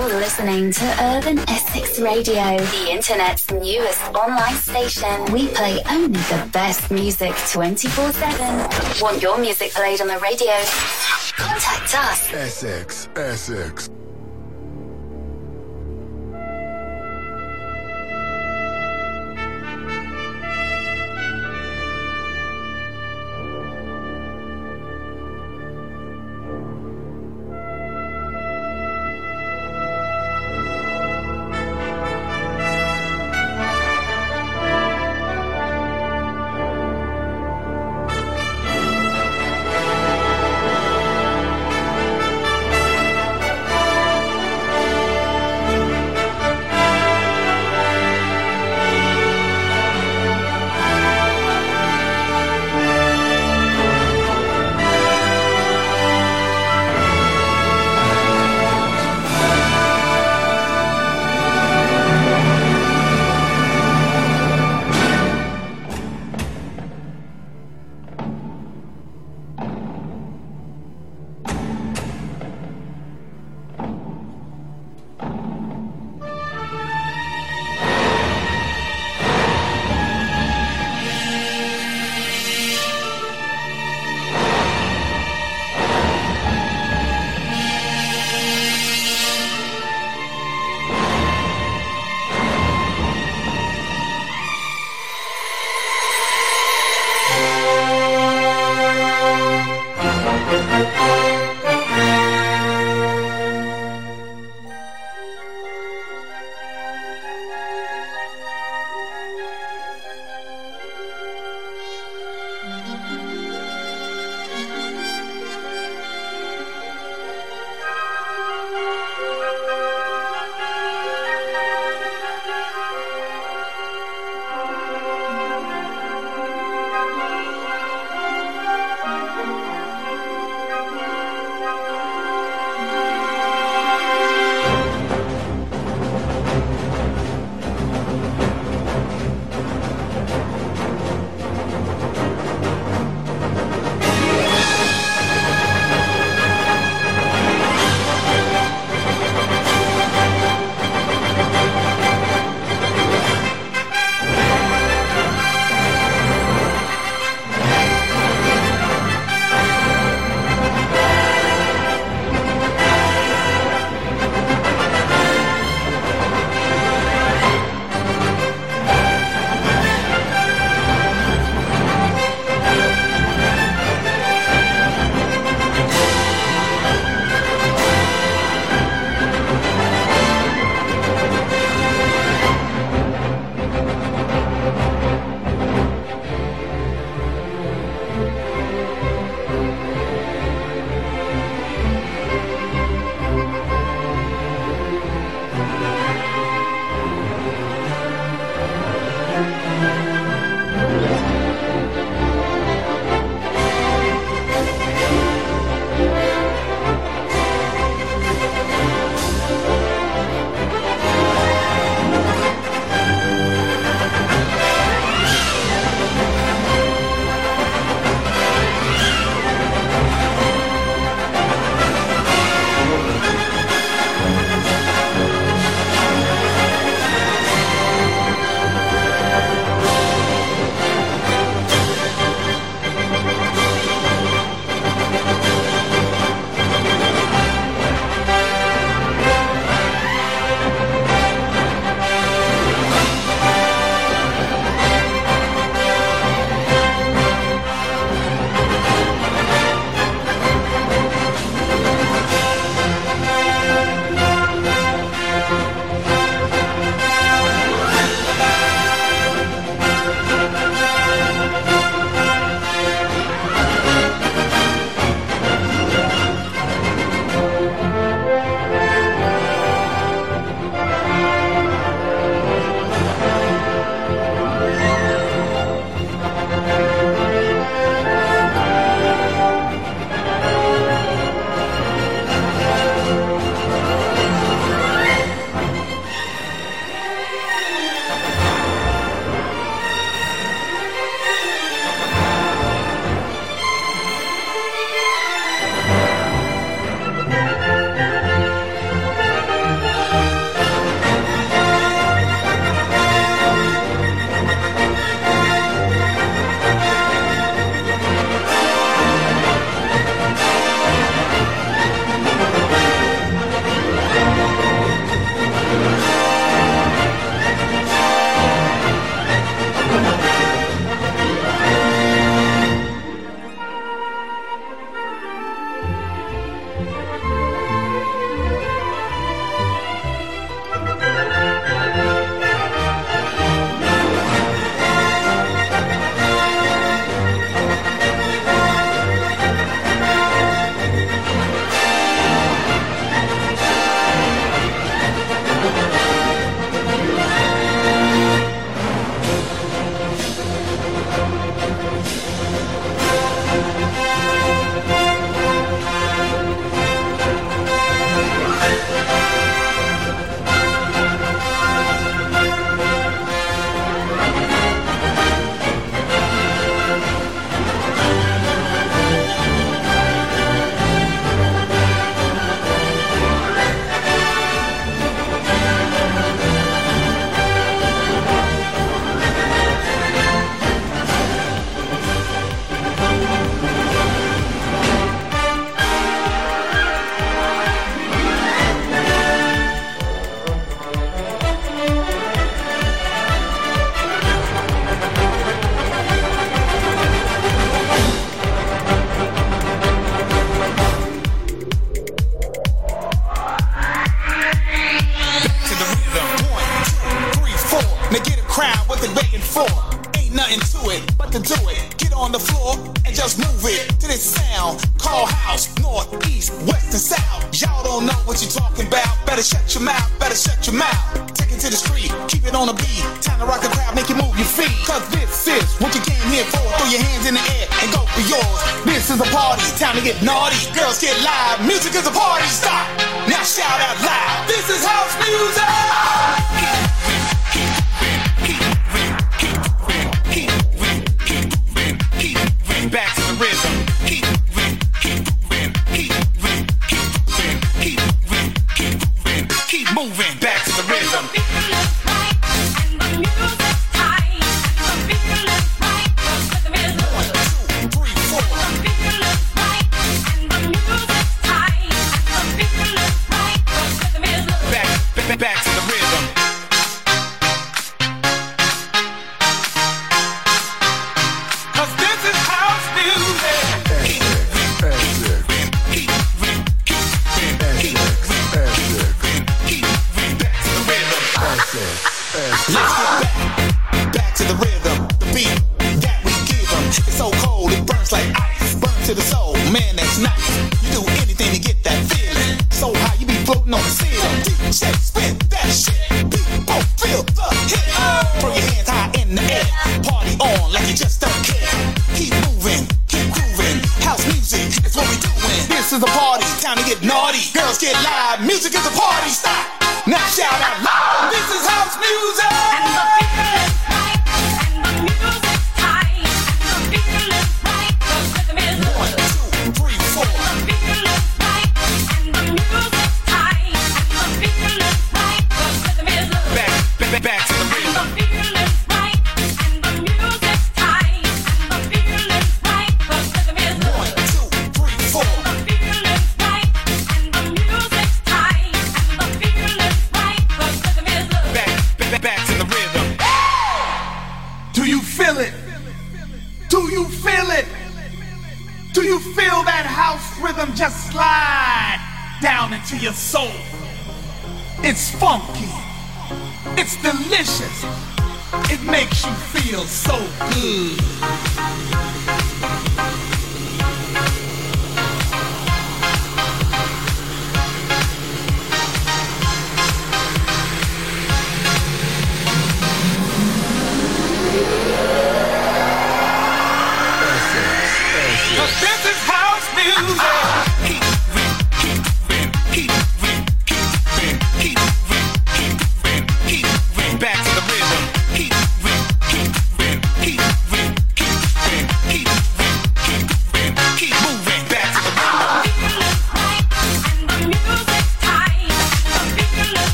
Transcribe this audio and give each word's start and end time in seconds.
You're 0.00 0.18
listening 0.18 0.72
to 0.72 0.84
Urban 0.98 1.38
Essex 1.40 2.00
Radio, 2.00 2.56
the 2.56 2.90
internet's 2.90 3.50
newest 3.50 4.00
online 4.14 4.54
station. 4.54 5.26
We 5.30 5.48
play 5.48 5.78
only 5.90 6.18
the 6.20 6.48
best 6.54 6.90
music 6.90 7.34
24 7.50 8.10
7. 8.10 9.02
Want 9.02 9.20
your 9.20 9.36
music 9.36 9.72
played 9.72 10.00
on 10.00 10.08
the 10.08 10.18
radio? 10.18 10.54
Contact 11.36 11.94
us. 11.94 12.32
Essex, 12.32 13.10
Essex. 13.14 13.90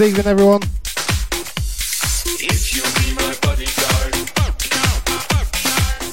Good 0.00 0.18
evening, 0.18 0.26
everyone. 0.28 0.62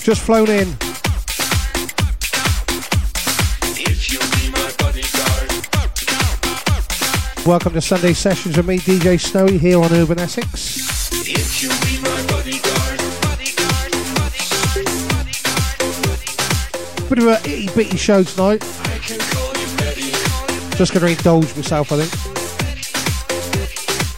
Just 0.01 0.21
flown 0.23 0.49
in. 0.49 0.67
Welcome 7.45 7.71
to 7.71 7.79
Sunday 7.79 8.11
sessions 8.11 8.57
with 8.57 8.67
me, 8.67 8.79
DJ 8.79 9.17
Snowy, 9.17 9.57
here 9.57 9.81
on 9.81 9.93
Urban 9.93 10.19
Essex. 10.19 11.09
Bit 17.07 17.19
of 17.19 17.27
an 17.27 17.37
itty 17.45 17.69
bitty 17.73 17.95
show 17.95 18.21
tonight. 18.21 18.59
Just 20.75 20.93
going 20.93 21.05
to 21.05 21.07
indulge 21.07 21.55
myself, 21.55 21.93
I 21.93 22.03
think. 22.03 22.36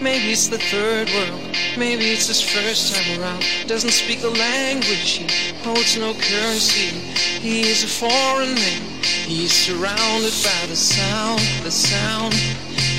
Maybe 0.00 0.30
it's 0.30 0.48
the 0.48 0.58
third 0.58 1.08
world, 1.08 1.40
maybe 1.78 2.12
it's 2.12 2.28
his 2.28 2.40
first 2.40 2.94
time 2.94 3.20
around. 3.20 3.42
Doesn't 3.66 3.90
speak 3.90 4.20
the 4.20 4.30
language, 4.30 5.24
he 5.24 5.26
holds 5.64 5.96
no 5.96 6.12
currency. 6.12 6.92
He 7.40 7.62
is 7.62 7.82
a 7.82 7.88
foreign 7.88 8.54
man, 8.54 8.82
he's 9.24 9.52
surrounded 9.52 10.36
by 10.44 10.66
the 10.68 10.76
sound, 10.76 11.40
the 11.64 11.70
sound. 11.70 12.34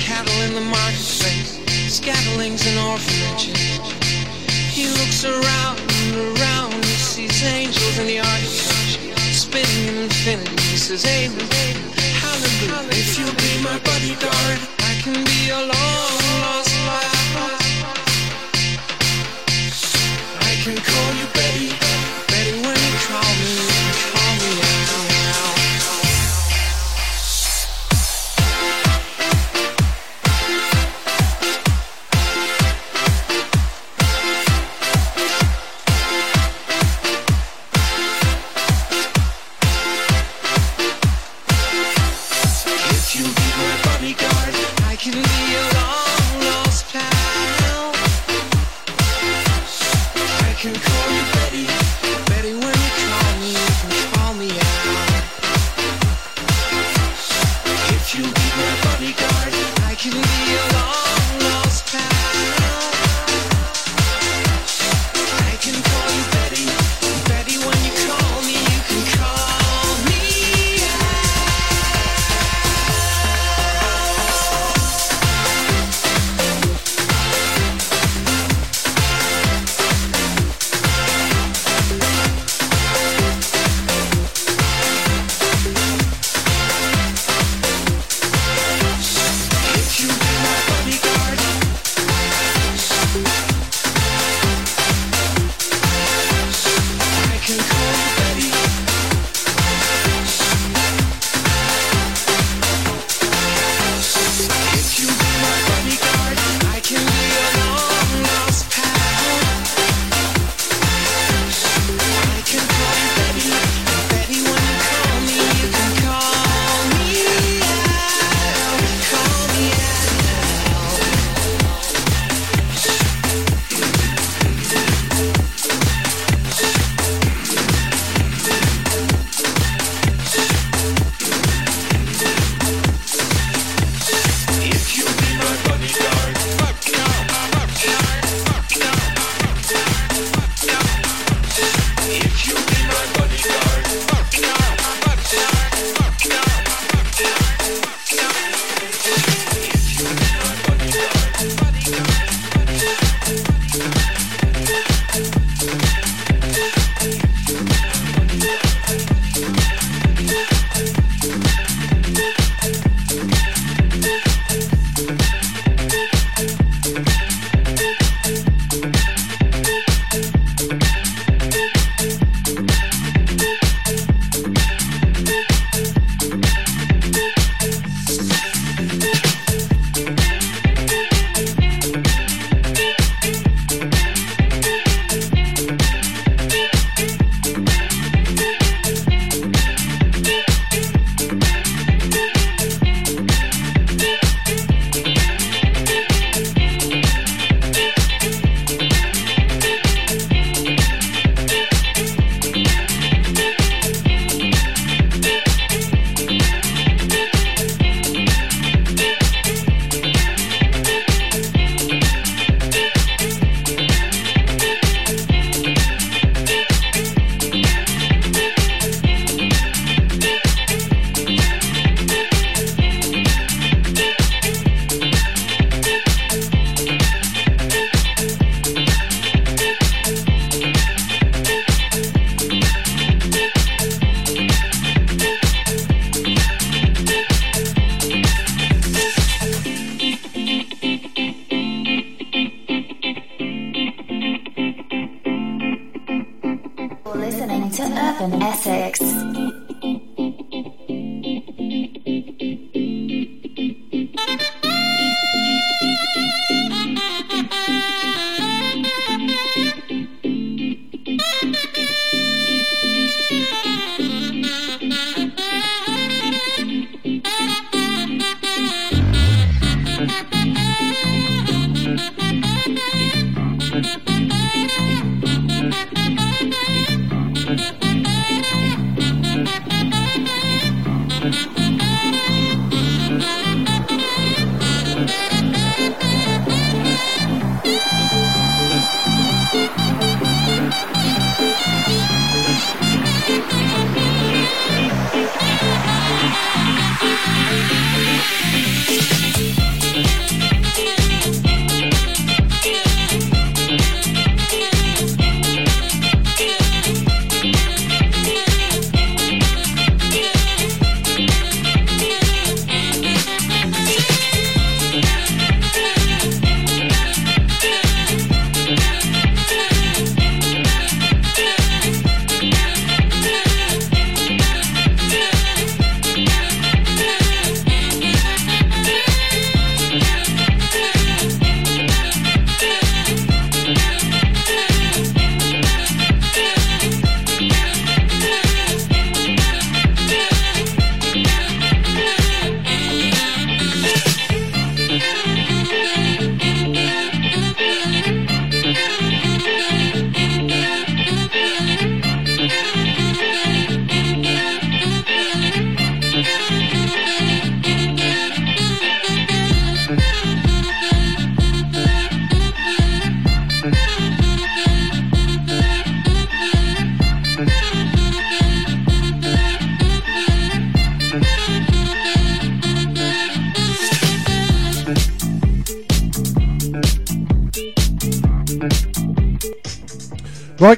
Cattle 0.02 0.42
in 0.42 0.54
the 0.54 0.60
marketplace, 0.60 1.62
scatterlings 1.86 2.66
and 2.66 2.78
orphanages. 2.90 3.78
He 4.74 4.88
looks 4.98 5.24
around 5.24 5.78
and 5.78 6.36
around, 6.36 6.74
he 6.84 6.98
sees 6.98 7.44
angels 7.44 7.98
in 7.98 8.06
the 8.06 8.18
architecture, 8.18 9.16
spinning 9.32 9.86
in 9.86 10.04
infinity. 10.04 10.62
He 10.62 10.76
says, 10.76 11.04
Amen, 11.06 11.46
hallelujah. 12.18 12.90
If 12.90 13.18
you 13.18 13.26
be 13.38 13.62
my 13.62 13.78
bodyguard, 13.86 14.58
I 14.80 15.00
can 15.00 15.24
be 15.24 15.50
alone." 15.50 16.57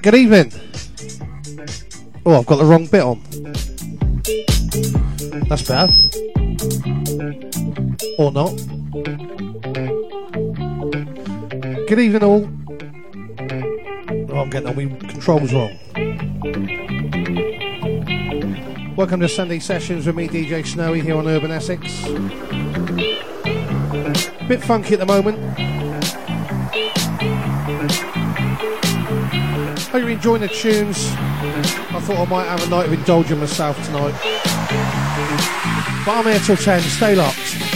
Good 0.03 0.15
evening. 0.15 0.51
Oh, 2.25 2.39
I've 2.39 2.47
got 2.47 2.57
the 2.57 2.65
wrong 2.65 2.87
bit 2.87 3.03
on. 3.03 3.21
That's 5.47 5.61
better. 5.69 5.93
Or 8.17 8.33
not. 8.33 8.57
Good 11.87 11.99
evening, 11.99 12.23
all. 12.23 12.49
Oh, 14.31 14.39
I'm 14.41 14.49
getting 14.49 14.69
all 14.69 14.75
my 14.75 14.87
controls 15.07 15.53
wrong. 15.53 15.79
Welcome 18.97 19.21
to 19.21 19.29
Sunday 19.29 19.59
Sessions 19.59 20.07
with 20.07 20.17
me, 20.17 20.29
DJ 20.29 20.67
Snowy, 20.67 21.03
here 21.03 21.17
on 21.17 21.29
Urban 21.29 21.51
Essex. 21.51 22.05
Bit 24.49 24.63
funky 24.65 24.95
at 24.95 25.01
the 25.01 25.07
moment. 25.07 25.50
enjoying 30.21 30.43
the 30.43 30.49
tunes. 30.49 31.07
I 31.17 31.99
thought 32.03 32.19
I 32.19 32.31
might 32.31 32.45
have 32.45 32.63
a 32.67 32.69
night 32.69 32.85
of 32.85 32.93
indulging 32.93 33.39
myself 33.39 33.75
tonight. 33.87 34.13
But 36.05 36.19
I'm 36.19 36.25
here 36.27 36.39
till 36.41 36.57
10. 36.57 36.83
Stay 36.83 37.15
locked. 37.15 37.70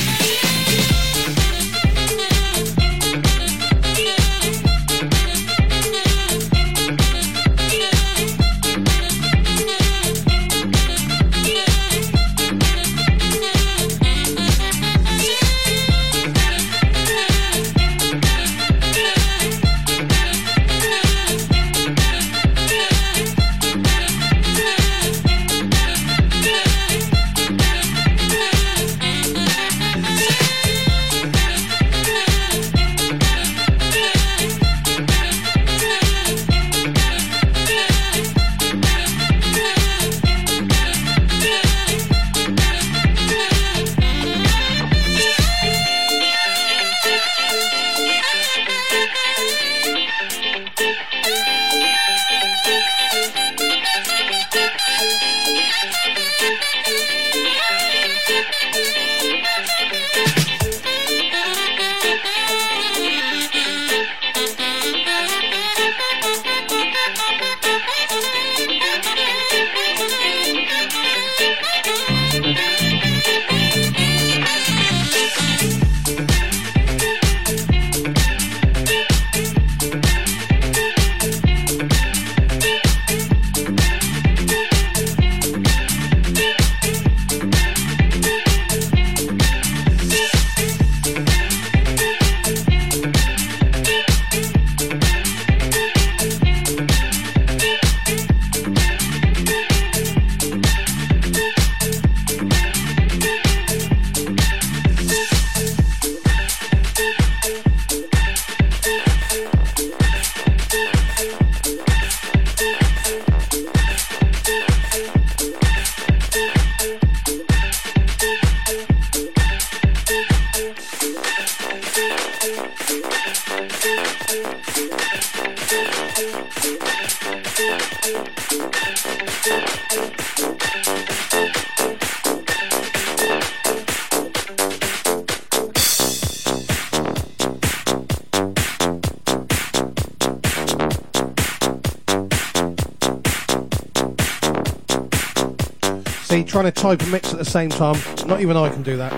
type 146.85 147.01
of 147.01 147.11
mix 147.11 147.33
at 147.33 147.38
the 147.38 147.44
same 147.47 147.70
time. 147.70 147.97
Not 148.27 148.42
even 148.42 148.59
I 148.59 148.68
can 148.68 148.83
do 148.83 148.99
that. 148.99 149.11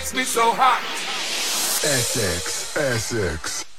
makes 0.00 0.14
me 0.14 0.24
so 0.24 0.50
hot. 0.52 0.80
Essex, 1.84 2.74
Essex. 2.74 3.69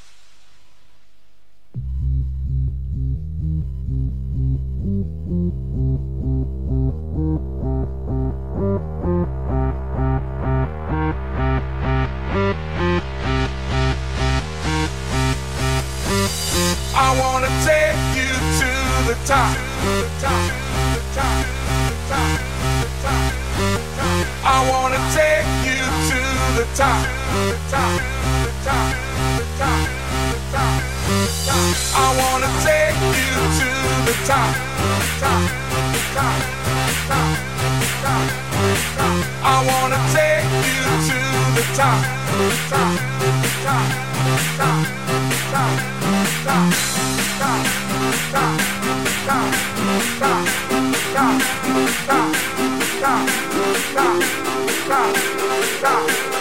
The 26.71 26.77
top. 26.77 27.03
top, 27.69 28.01
top, 28.63 28.95
top, 29.57 29.87
top, 30.51 30.81
top. 31.45 31.71
I 31.95 32.07
wanna 32.19 32.49
take 32.63 32.97
you 33.17 33.33
to 33.59 33.69
the 34.07 34.15
top. 34.25 34.53
Top, 35.19 35.43
top, 36.15 36.41
top, 36.45 37.35
top, 38.01 38.27
top. 38.95 39.17
I 39.43 39.57
wanna 39.67 39.99
take 40.15 40.47
you 40.67 40.83
to 41.09 41.19
the 41.55 41.63
top. 41.75 41.99
Top, 42.69 42.95
top, 43.63 43.81
top, 43.81 43.89
top, 44.57 44.87
top, 44.91 45.27
top, 45.51 45.75
top, 46.41 46.69
top, 47.41 48.47
top, 48.51 48.67
top, 50.19 50.45
top, 51.01 51.37
top, 51.91 52.29
top, 53.01 53.25
top, 53.93 54.21
top, 55.81 56.40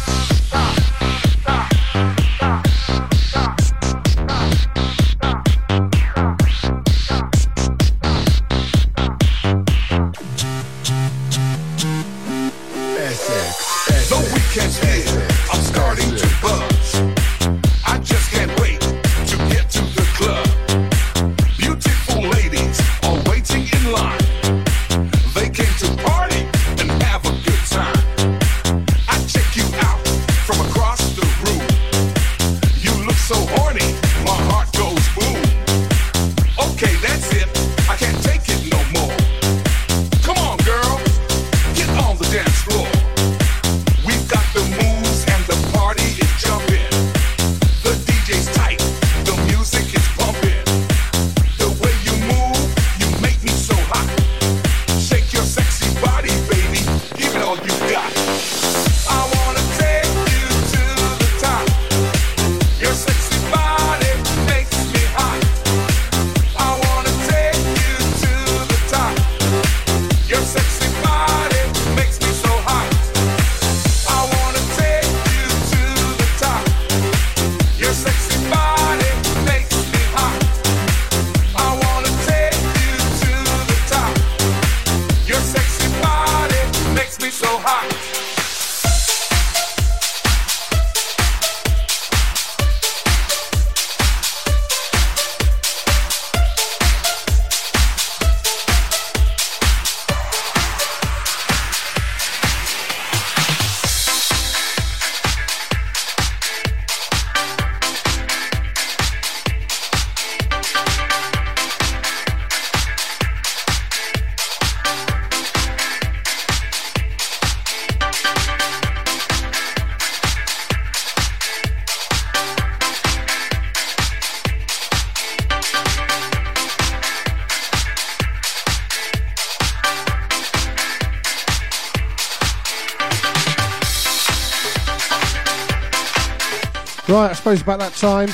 suppose 137.57 137.61
about 137.61 137.79
that 137.79 137.93
time. 137.93 138.29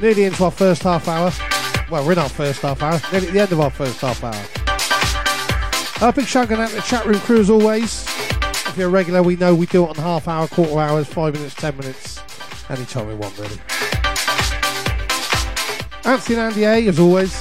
Nearly 0.00 0.24
into 0.24 0.44
our 0.44 0.50
first 0.50 0.82
half 0.82 1.06
hour. 1.06 1.30
Well, 1.90 2.04
we're 2.04 2.12
in 2.12 2.18
our 2.18 2.28
first 2.28 2.62
half 2.62 2.82
hour. 2.82 3.00
Nearly 3.12 3.28
at 3.28 3.32
the 3.32 3.40
end 3.40 3.52
of 3.52 3.60
our 3.60 3.70
first 3.70 4.00
half 4.00 4.24
hour. 4.24 6.08
A 6.08 6.12
big 6.12 6.26
shout 6.26 6.50
out 6.50 6.68
to 6.70 6.74
the 6.74 6.82
chat 6.82 7.06
room 7.06 7.20
crew 7.20 7.38
as 7.38 7.50
always. 7.50 8.04
If 8.66 8.76
you're 8.76 8.88
a 8.88 8.90
regular, 8.90 9.22
we 9.22 9.36
know 9.36 9.54
we 9.54 9.66
do 9.66 9.84
it 9.84 9.90
on 9.90 9.94
half 9.96 10.26
hour, 10.26 10.48
quarter 10.48 10.78
hours, 10.78 11.06
five 11.06 11.34
minutes, 11.34 11.54
ten 11.54 11.76
minutes, 11.76 12.20
anytime 12.68 13.06
we 13.06 13.14
want, 13.14 13.38
really. 13.38 13.58
Anthony 16.04 16.38
and 16.38 16.52
Andy 16.52 16.64
A, 16.64 16.88
as 16.88 16.98
always. 16.98 17.32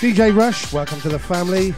DJ 0.00 0.34
Rush, 0.34 0.72
welcome 0.72 1.00
to 1.02 1.08
the 1.10 1.18
family. 1.18 1.74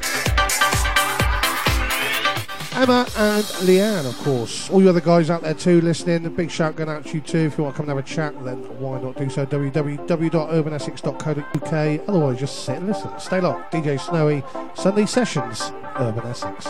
Emma 2.79 3.07
and 3.17 3.45
Leanne, 3.67 4.09
of 4.09 4.17
course. 4.19 4.71
All 4.71 4.81
you 4.81 4.89
other 4.89 5.01
guys 5.01 5.31
out 5.31 5.43
there 5.43 5.53
too 5.53 5.81
listening, 5.81 6.25
a 6.27 6.31
big 6.31 6.49
shout 6.49 6.77
going 6.77 6.89
out 6.89 7.05
to 7.07 7.15
you 7.15 7.21
too. 7.21 7.39
If 7.39 7.59
you 7.59 7.65
want 7.65 7.75
to 7.75 7.77
come 7.77 7.91
and 7.91 7.99
have 7.99 8.05
a 8.05 8.09
chat, 8.09 8.33
then 8.45 8.59
why 8.79 9.01
not 9.01 9.17
do 9.17 9.29
so? 9.29 9.45
www.urbanessex.co.uk. 9.45 12.09
Otherwise, 12.09 12.39
just 12.39 12.65
sit 12.65 12.77
and 12.77 12.87
listen. 12.87 13.11
Stay 13.19 13.41
locked. 13.41 13.75
DJ 13.75 13.99
Snowy, 13.99 14.45
Sunday 14.75 15.07
Sessions, 15.07 15.73
Urban 15.97 16.25
Essex. 16.25 16.69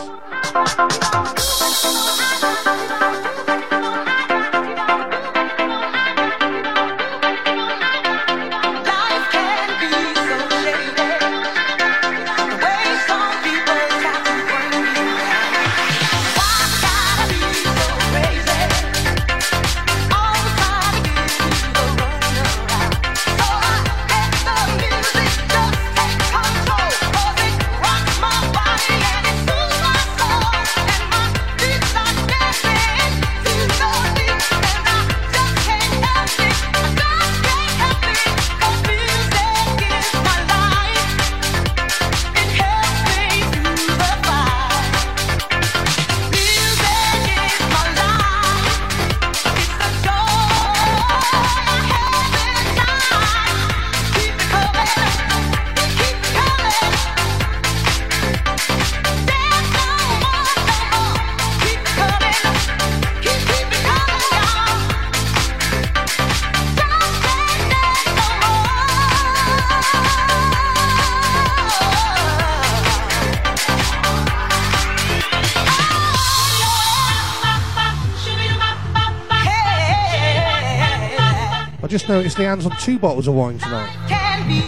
noticed 82.19 82.37
Leanne's 82.37 82.65
on 82.65 82.75
two 82.79 82.99
bottles 82.99 83.29
of 83.29 83.33
wine 83.33 83.57
tonight. 83.59 83.89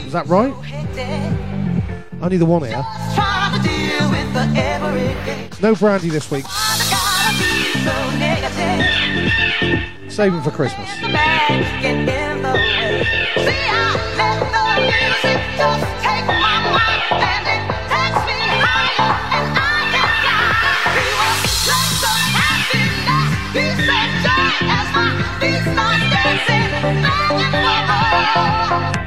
Is 0.05 0.13
that 0.13 0.25
right? 0.27 0.53
Only 2.21 2.37
the 2.37 2.45
one 2.45 2.63
here. 2.63 2.81
No 5.61 5.75
brandy 5.75 6.07
this 6.07 6.31
week. 6.31 6.45
Saving 10.09 10.41
for 10.41 10.51
Christmas. 10.51 10.89
Oh, 28.33 29.00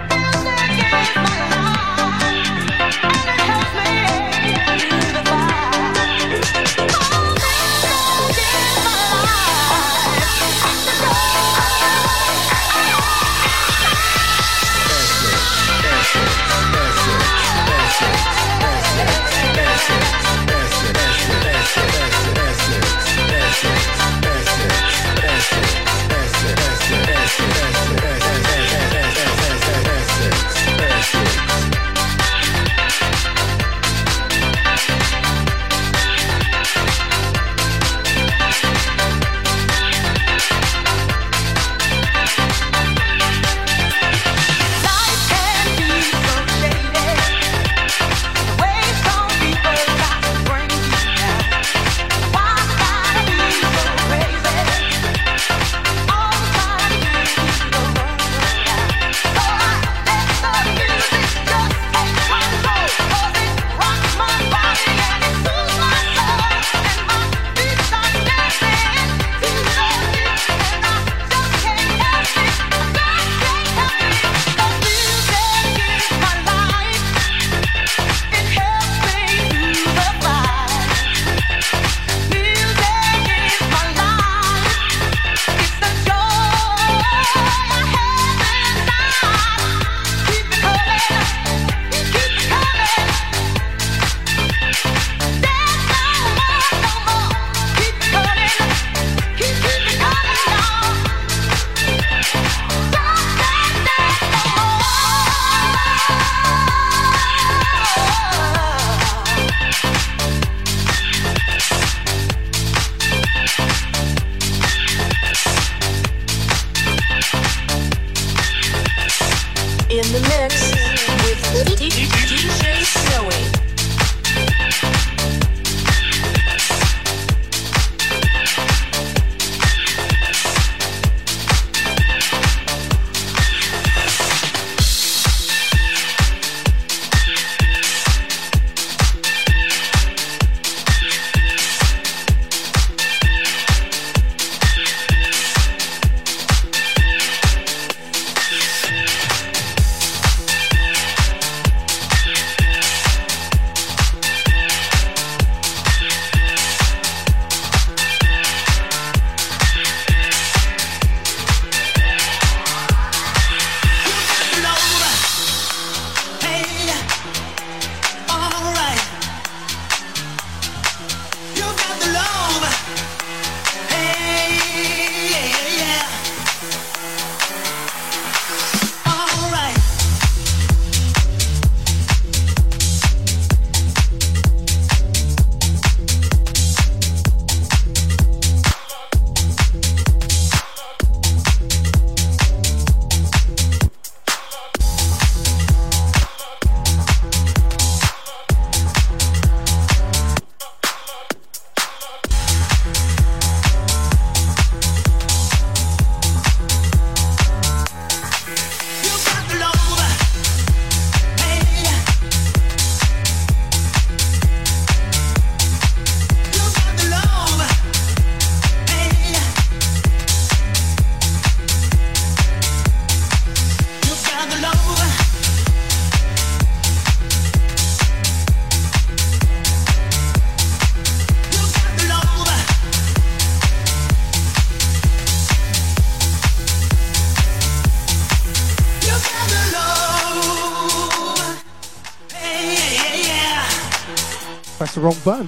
wrong 245.05 245.17
button. 245.25 245.47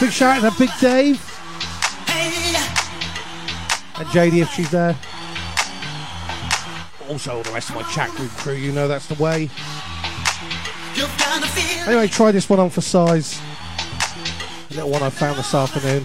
Big 0.00 0.12
shout 0.12 0.42
out 0.42 0.52
to 0.52 0.58
Big 0.58 0.70
Dave. 0.80 1.22
And 3.98 4.06
JD 4.08 4.42
if 4.42 4.50
she's 4.50 4.70
there. 4.70 4.96
Also, 7.08 7.42
the 7.42 7.52
rest 7.52 7.70
of 7.70 7.76
my 7.76 7.82
chat 7.84 8.10
group 8.10 8.30
crew, 8.32 8.54
you 8.54 8.72
know 8.72 8.88
that's 8.88 9.06
the 9.06 9.22
way. 9.22 9.48
Anyway, 11.86 12.08
try 12.08 12.32
this 12.32 12.48
one 12.48 12.58
on 12.58 12.68
for 12.68 12.80
size. 12.80 13.40
A 14.70 14.74
little 14.74 14.90
one 14.90 15.02
I 15.02 15.10
found 15.10 15.38
this 15.38 15.54
afternoon. 15.54 16.04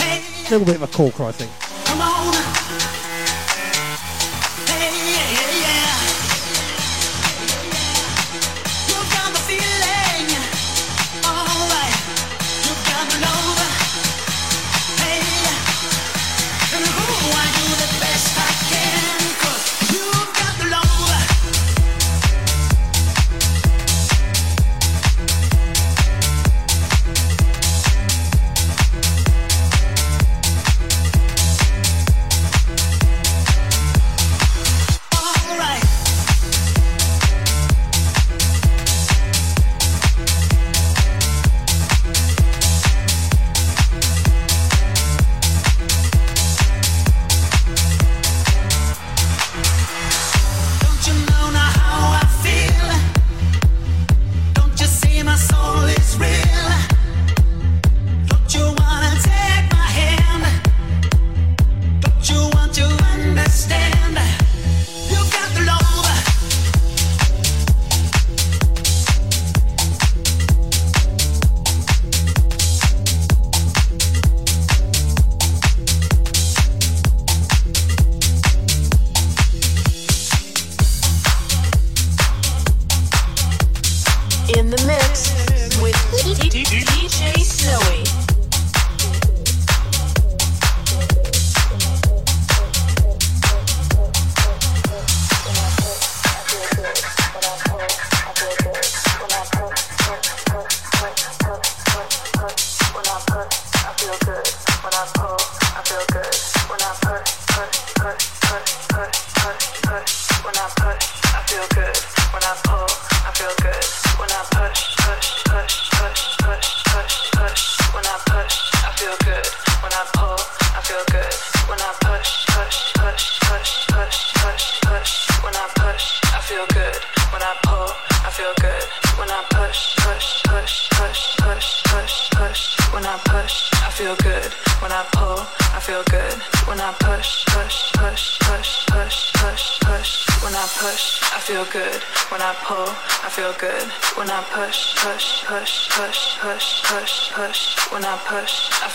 A 0.00 0.50
little 0.50 0.66
bit 0.66 0.76
of 0.76 0.82
a 0.82 0.86
corker, 0.86 1.24
I 1.24 1.32
think. 1.32 2.37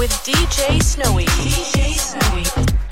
with 0.00 0.10
DJ 0.24 0.82
Snowy. 0.82 1.26
DJ 1.26 1.92
Snowy. 1.92 2.89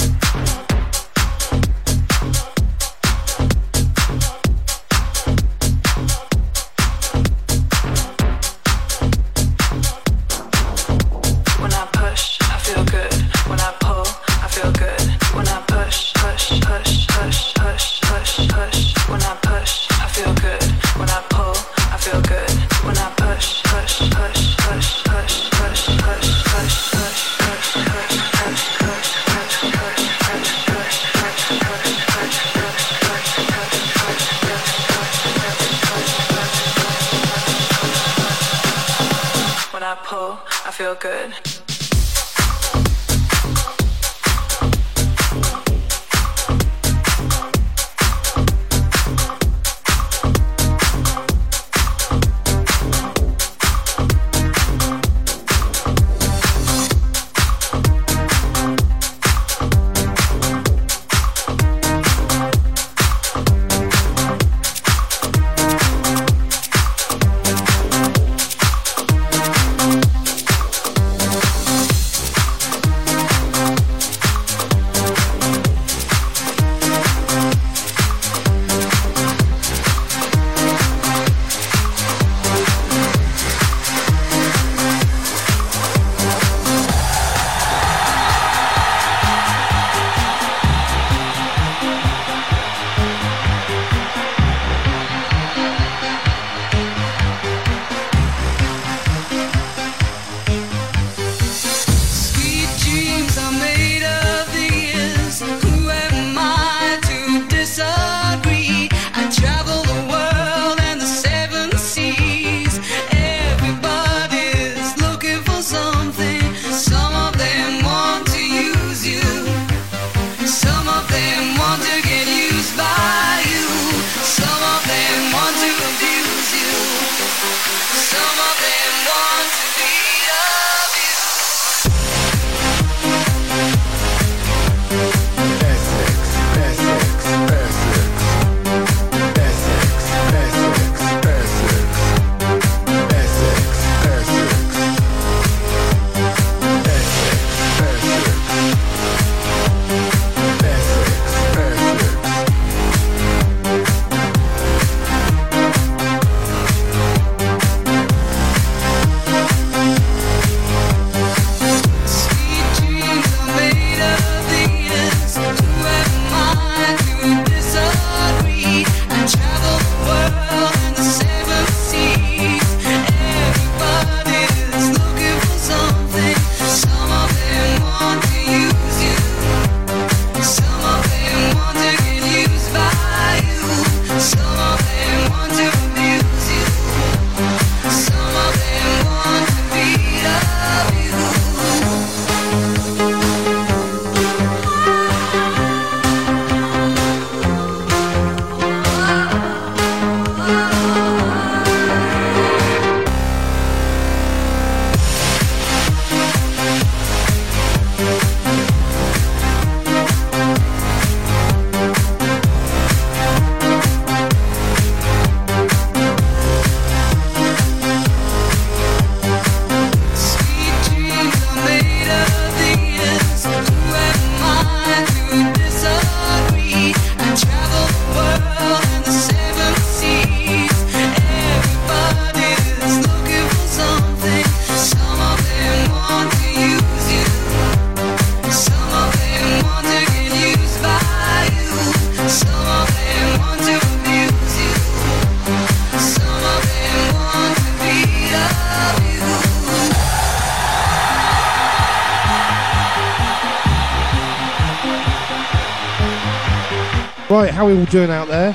How 257.68 257.74
are 257.74 257.76
we 257.76 257.80
all 257.80 257.86
doing 257.90 258.10
out 258.10 258.28
there? 258.28 258.54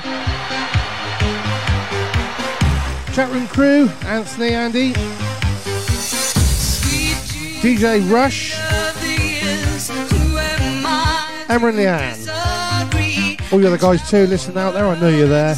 Chat 3.14 3.30
room 3.30 3.46
crew, 3.46 3.88
Anthony, 4.06 4.54
Andy, 4.54 4.92
DJ 7.62 8.10
Rush, 8.10 8.58
Emma 11.48 11.68
and 11.68 11.78
Leanne. 11.78 13.52
All 13.52 13.58
the 13.60 13.68
other 13.68 13.78
guys 13.78 14.08
too, 14.10 14.26
listen 14.26 14.58
out 14.58 14.74
there, 14.74 14.86
I 14.86 14.98
know 14.98 15.10
you're 15.10 15.28
there. 15.28 15.54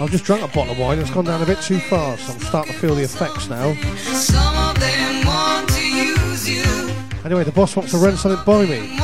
I've 0.00 0.10
just 0.10 0.24
drunk 0.24 0.42
a 0.42 0.48
bottle 0.48 0.72
of 0.72 0.78
wine, 0.78 0.98
it's 1.00 1.10
gone 1.10 1.26
down 1.26 1.42
a 1.42 1.46
bit 1.46 1.60
too 1.60 1.78
fast. 1.78 2.26
so 2.26 2.32
I'm 2.32 2.40
starting 2.40 2.72
to 2.72 2.78
feel 2.78 2.94
the 2.94 3.02
effects 3.02 3.50
now. 3.50 3.74
Anyway, 7.24 7.44
the 7.44 7.52
boss 7.52 7.76
wants 7.76 7.92
to 7.92 7.98
run 7.98 8.16
something 8.16 8.42
by 8.46 8.64
me. 8.64 8.98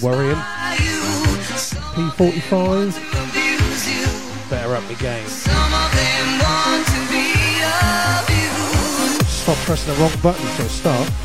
Worrying. 0.00 0.59
By 2.20 2.26
you. 2.26 2.32
Some 2.42 3.30
P45, 3.30 4.50
better 4.50 4.74
up 4.74 4.84
my 4.84 4.94
game. 4.94 5.26
some 5.26 5.72
of 5.72 5.90
them 5.94 6.38
want 6.38 6.86
to 6.86 7.00
be. 7.10 7.30
Stop 9.26 9.56
pressing 9.64 9.94
the 9.94 10.00
wrong 10.00 10.12
button 10.22 10.46
for 10.48 10.62
a 10.62 10.68
start. 10.68 11.19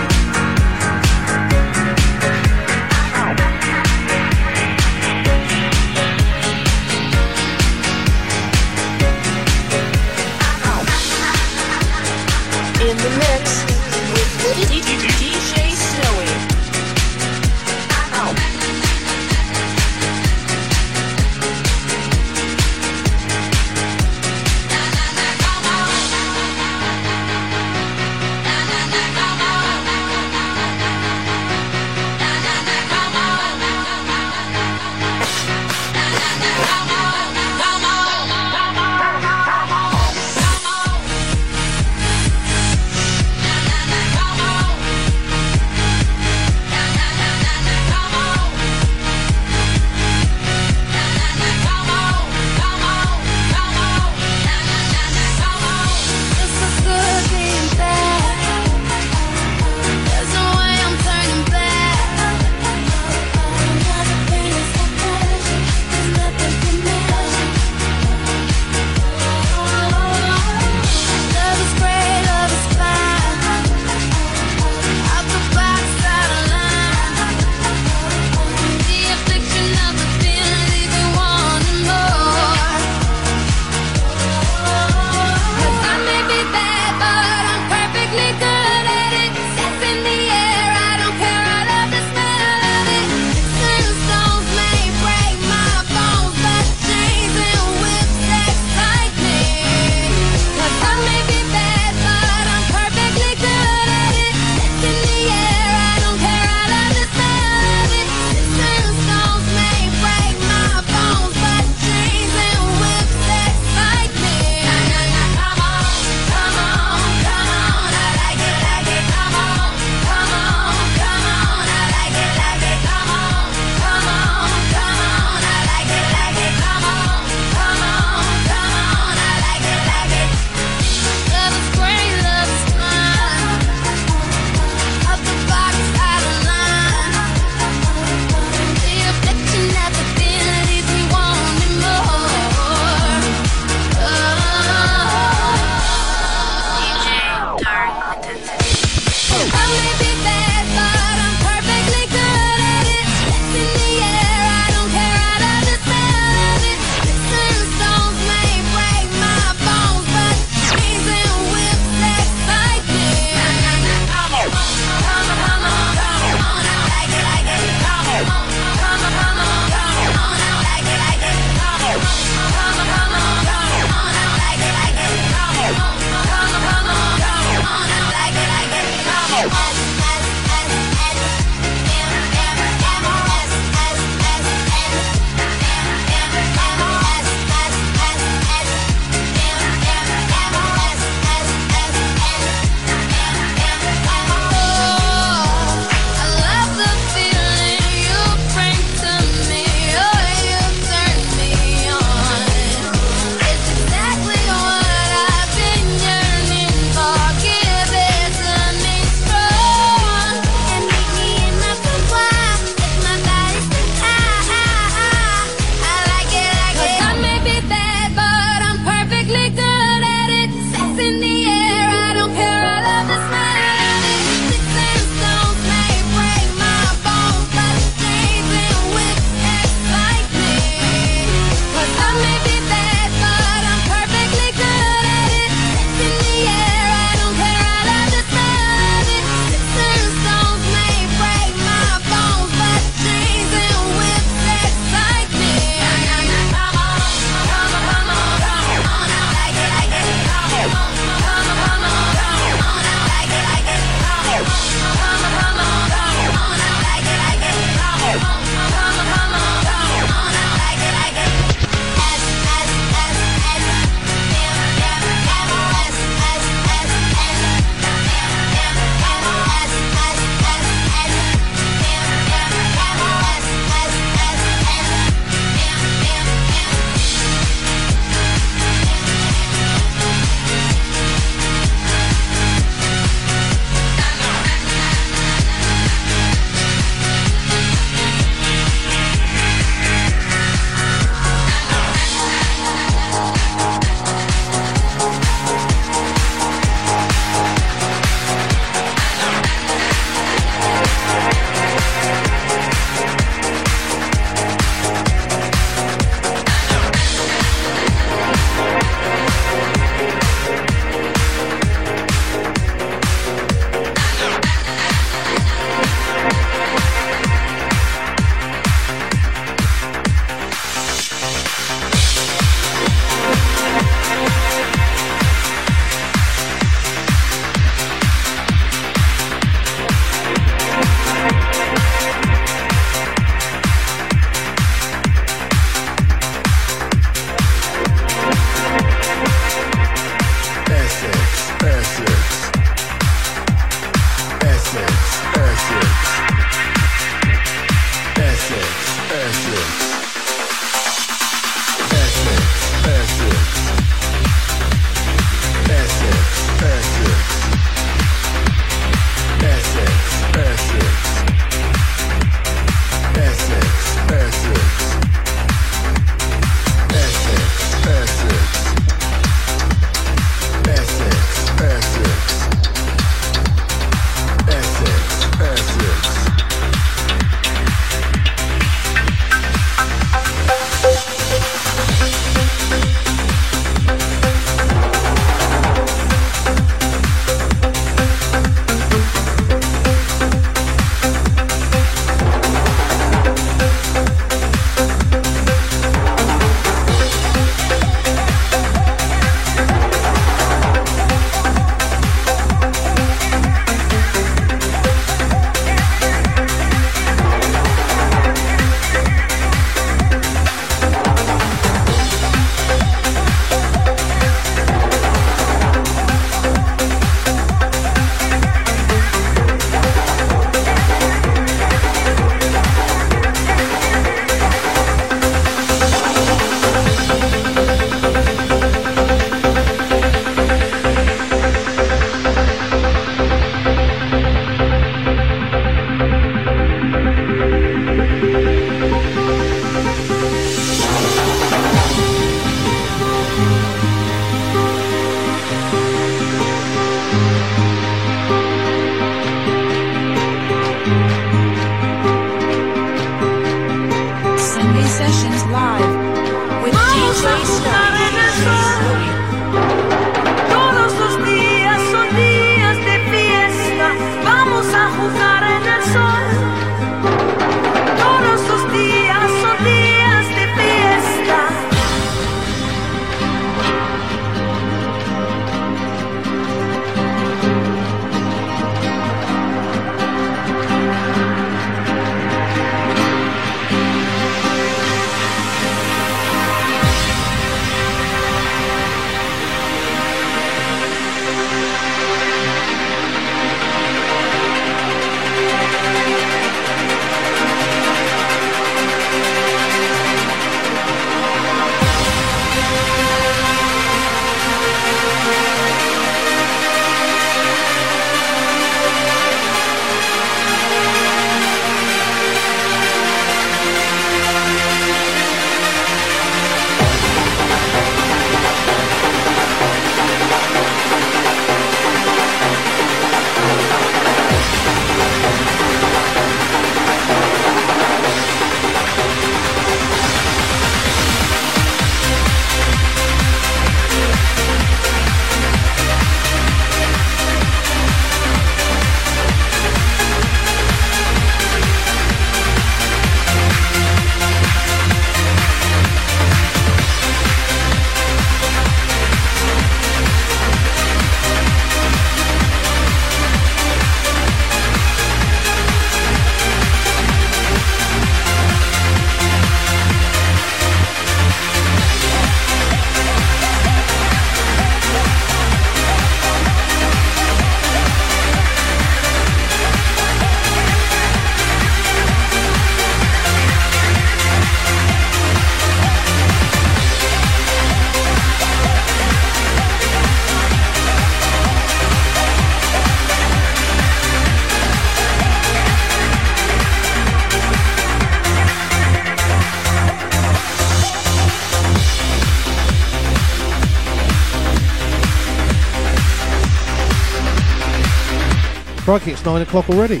Crikey, 598.90 599.12
it's 599.12 599.24
nine 599.24 599.40
o'clock 599.40 599.70
already. 599.70 600.00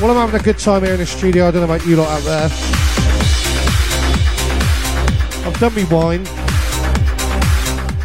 Well, 0.00 0.10
I'm 0.10 0.16
having 0.16 0.40
a 0.40 0.42
good 0.42 0.56
time 0.56 0.82
here 0.82 0.94
in 0.94 0.98
the 1.00 1.04
studio. 1.04 1.46
I 1.46 1.50
don't 1.50 1.60
know 1.60 1.74
about 1.74 1.86
you 1.86 1.96
lot 1.96 2.08
out 2.08 2.22
there. 2.22 2.48
I've 5.44 5.60
done 5.60 5.74
me 5.74 5.84
wine. 5.90 6.24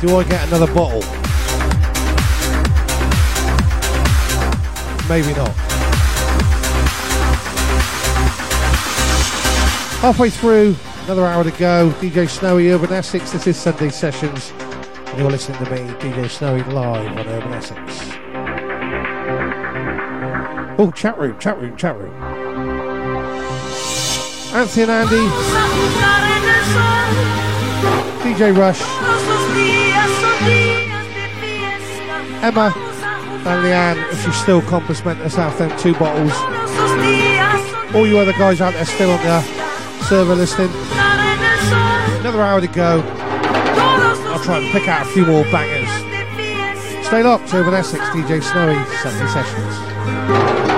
Do 0.02 0.18
I 0.18 0.26
get 0.28 0.46
another 0.50 0.68
bottle? 0.74 1.00
Maybe 5.08 5.34
not. 5.34 5.56
Halfway 10.02 10.32
through, 10.32 10.76
another 11.06 11.26
hour 11.26 11.46
to 11.46 11.52
go. 11.52 11.92
DJ 12.02 12.28
Snowy, 12.28 12.72
Urban 12.72 12.92
Essex. 12.92 13.32
This 13.32 13.48
is 13.48 13.56
Sunday 13.56 13.88
Sessions. 13.88 14.52
And 15.12 15.20
you're 15.20 15.30
listening 15.30 15.58
to 15.66 15.70
me, 15.70 15.78
DJ 15.96 16.30
Snowy, 16.30 16.64
live 16.64 17.18
on 17.18 17.28
Urban 17.28 17.52
Essex. 17.52 17.82
Oh, 20.80 20.90
chat 20.96 21.20
room, 21.20 21.38
chat 21.38 21.60
room, 21.60 21.76
chat 21.76 21.98
room. 21.98 22.14
Anthony 24.54 24.84
and 24.84 24.92
Andy. 24.92 25.28
DJ 28.24 28.58
Rush. 28.58 28.82
Emma, 32.42 32.74
and 32.74 33.66
Leanne, 33.66 34.14
if 34.14 34.26
you 34.26 34.32
still 34.32 34.62
compass 34.62 35.04
meant 35.04 35.20
us 35.20 35.38
out 35.38 35.58
them 35.58 35.78
two 35.78 35.94
bottles. 35.96 36.32
All 37.94 38.08
you 38.08 38.18
other 38.18 38.32
guys 38.32 38.62
out 38.62 38.74
there 38.74 38.86
still 38.86 39.12
on 39.12 39.22
the 39.24 39.42
server 40.06 40.36
listening. 40.36 40.72
Another 42.22 42.42
hour 42.42 42.62
to 42.62 42.68
go. 42.68 43.21
I'll 44.42 44.48
try 44.48 44.58
and 44.58 44.72
pick 44.72 44.88
out 44.88 45.06
a 45.06 45.10
few 45.12 45.24
more 45.24 45.44
bangers. 45.52 45.88
Stay 47.06 47.22
locked, 47.22 47.54
Urban 47.54 47.76
Essex, 47.76 48.04
DJ 48.06 48.42
Snowy, 48.42 48.74
Sunday 48.98 49.28
Sessions. 49.28 50.71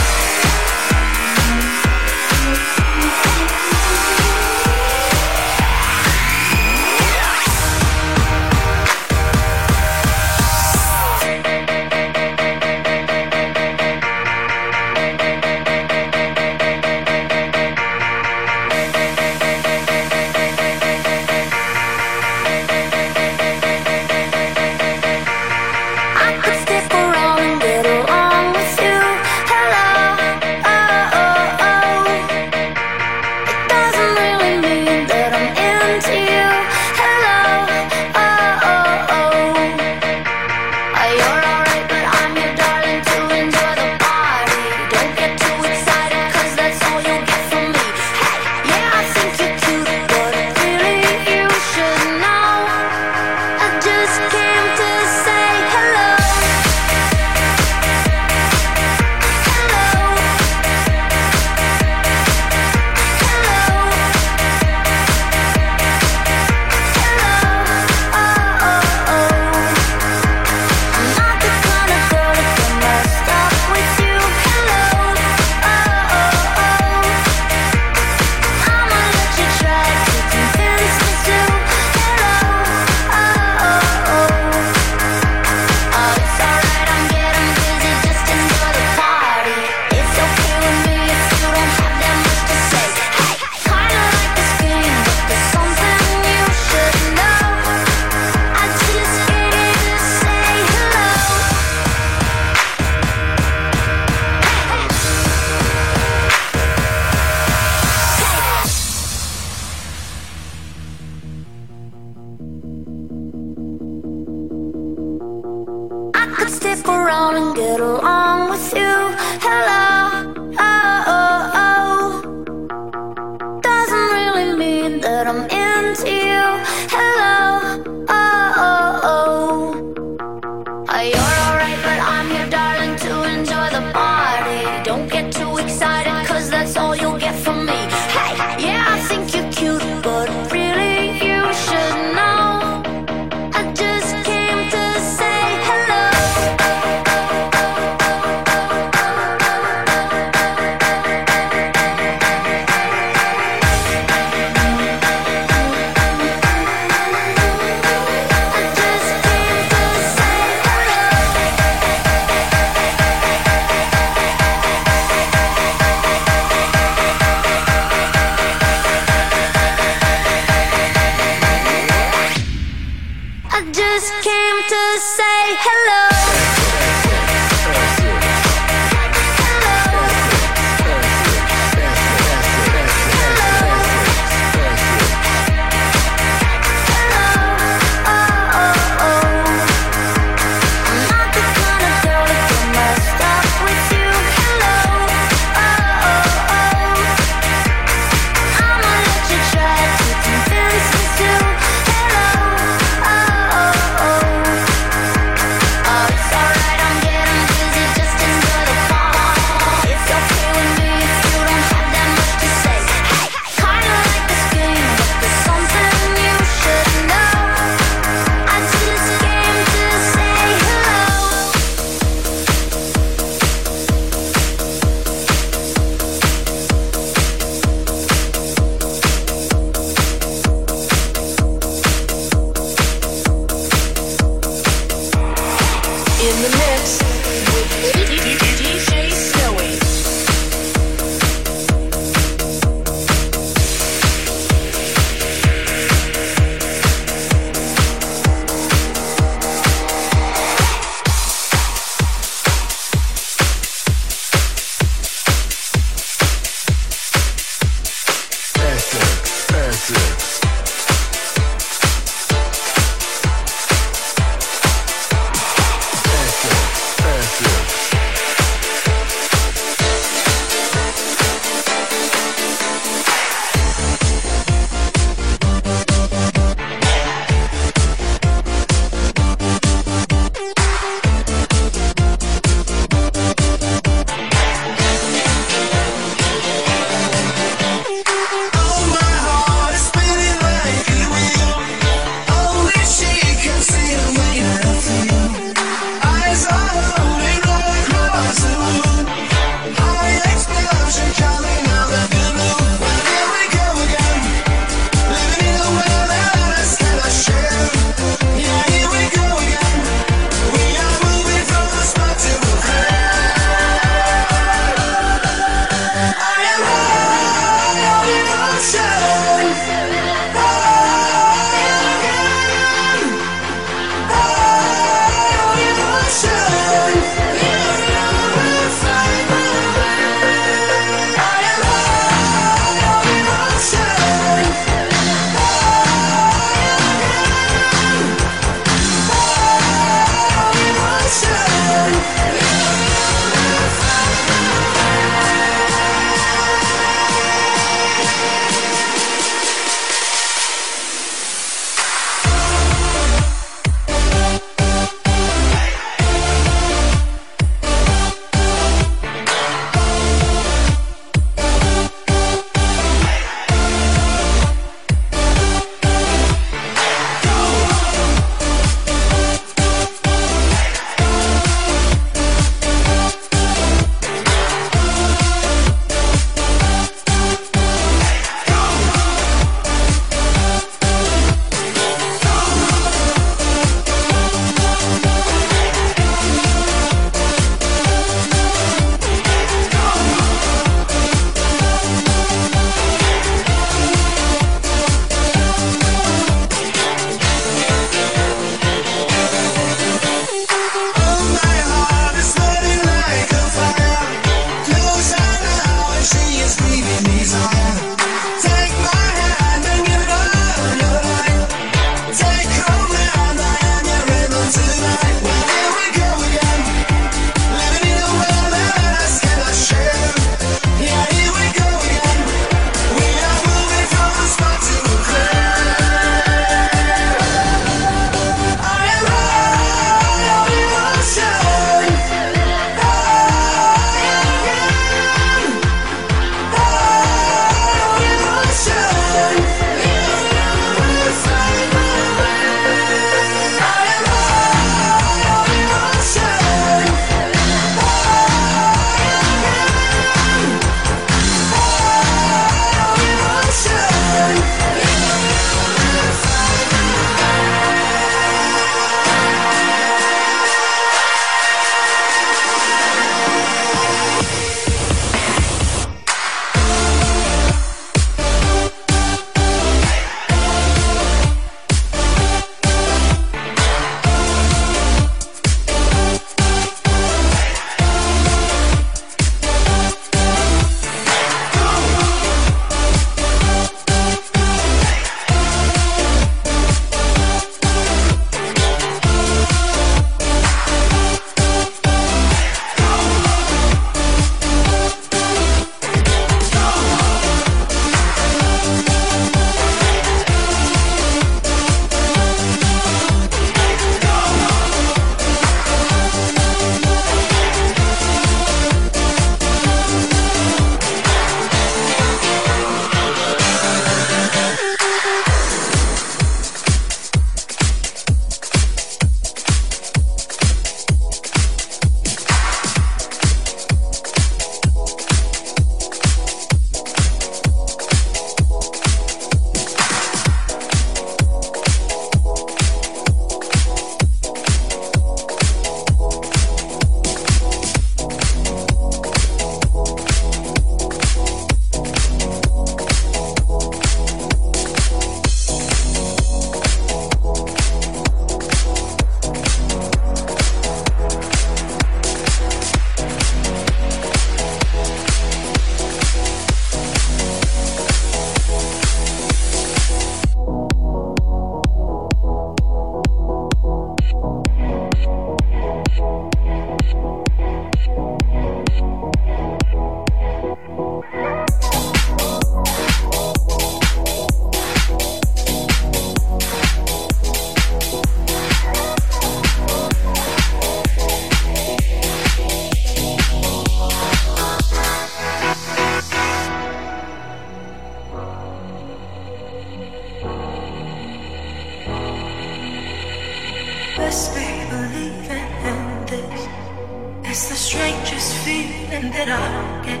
That 599.12 599.28
I 599.28 599.42
get. 599.86 600.00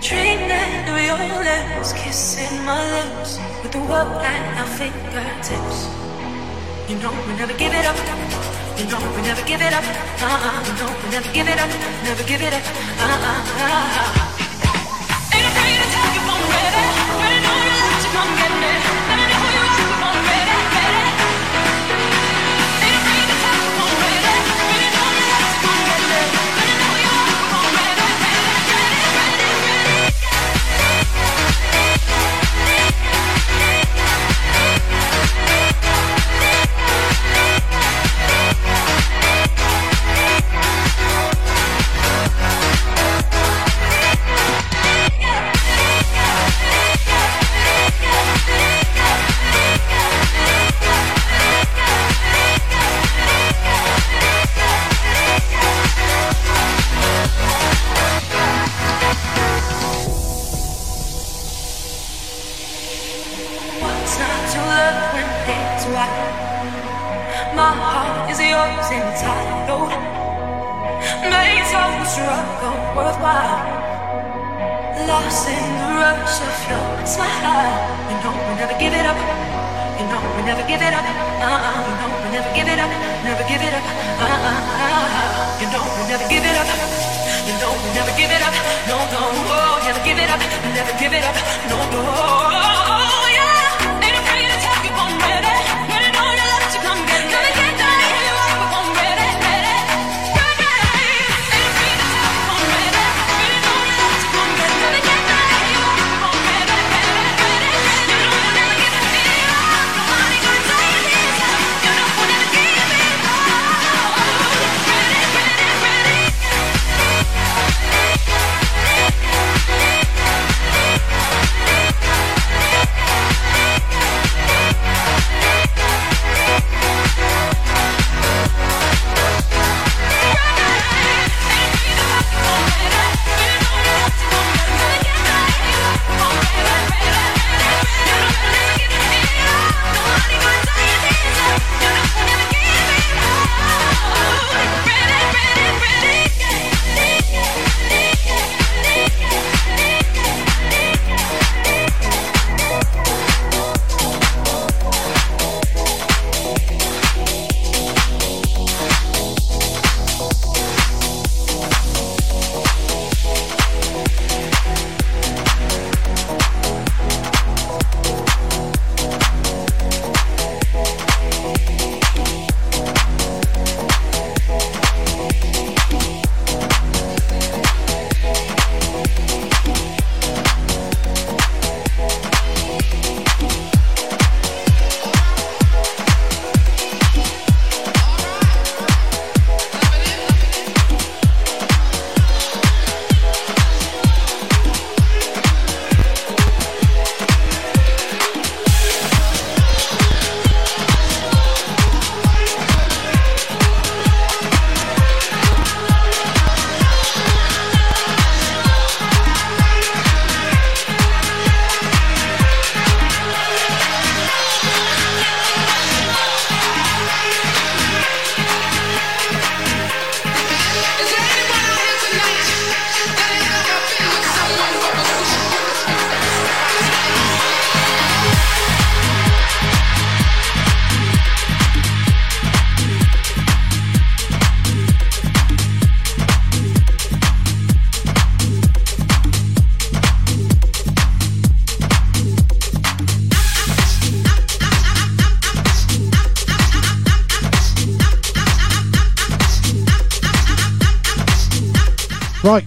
Dreaming 0.00 0.50
of 0.86 0.98
your 1.02 1.42
lips, 1.42 1.92
kissing 1.92 2.64
my 2.64 2.78
lips 2.94 3.38
with 3.62 3.72
the 3.72 3.80
world 3.80 4.22
at 4.22 4.42
our 4.60 4.68
fingertips. 4.78 5.78
You 6.88 6.96
know 7.02 7.12
we 7.26 7.32
never 7.34 7.54
give 7.54 7.72
it 7.72 7.86
up. 7.86 7.96
You 8.78 8.86
know 8.90 9.00
we 9.16 9.22
never 9.22 9.42
give 9.42 9.60
it 9.60 9.72
up. 9.72 9.84
Uh-uh. 9.84 10.66
You 10.66 10.74
know 10.78 10.90
we 11.02 11.06
never 11.10 11.30
give 11.32 11.48
it 11.48 11.58
up. 11.58 11.70
Never 12.04 12.24
give 12.24 12.42
it 12.42 12.52
up. 12.52 12.64
Uh-uh. 13.00 13.38
Ain't 15.34 15.46
afraid 15.50 15.78
to 15.82 15.86
tell 15.94 16.08
you 16.14 16.22
I'm 16.30 16.42
ready. 16.52 16.84
Ready, 17.22 17.38
know 17.42 17.56
you 17.64 17.72
like 17.74 17.98
to 18.04 18.08
come 18.14 18.30
get 18.38 18.52
me. 18.62 18.93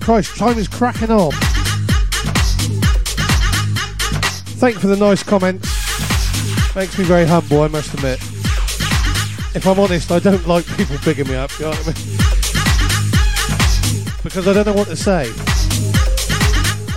Christ, 0.08 0.38
time 0.38 0.58
is 0.58 0.70
cracking 0.70 1.12
on. 1.12 1.34
Thank 4.56 4.76
you 4.76 4.80
for 4.80 4.88
the 4.88 4.96
nice 4.96 5.22
comments. 5.22 5.68
Makes 6.74 6.98
me 6.98 7.04
very 7.04 7.26
humble, 7.26 7.64
I 7.64 7.68
must 7.68 7.94
admit. 7.94 8.18
If 9.54 9.68
I'm 9.68 9.78
honest, 9.78 10.10
I 10.14 10.20
don't 10.20 10.48
like 10.48 10.66
people 10.78 10.96
bigging 11.04 11.28
me 11.28 11.36
up, 11.36 11.52
you 11.60 11.66
know 11.66 11.72
what 11.72 11.82
I 11.82 11.88
mean? 11.88 11.96
Because 14.24 14.48
I 14.48 14.54
don't 14.54 14.66
know 14.66 14.72
what 14.72 14.88
to 14.88 14.96
say. 14.96 15.28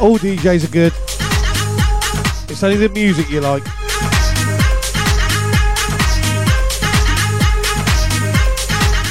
All 0.01 0.17
DJs 0.17 0.67
are 0.67 0.71
good. 0.71 0.93
It's 2.49 2.63
only 2.63 2.77
the 2.77 2.91
music 2.91 3.29
you 3.29 3.41
like. 3.41 3.65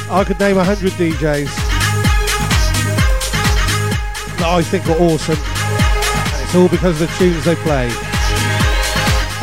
I 0.09 0.23
could 0.25 0.39
name 0.39 0.57
a 0.57 0.63
hundred 0.63 0.93
DJs 0.93 1.49
that 1.49 1.68
I 4.51 4.63
think 4.63 4.87
are 4.89 4.99
awesome. 4.99 5.37
And 5.37 6.43
it's 6.43 6.55
all 6.55 6.67
because 6.67 6.99
of 6.99 7.07
the 7.07 7.15
tunes 7.17 7.45
they 7.45 7.53
play. 7.57 7.91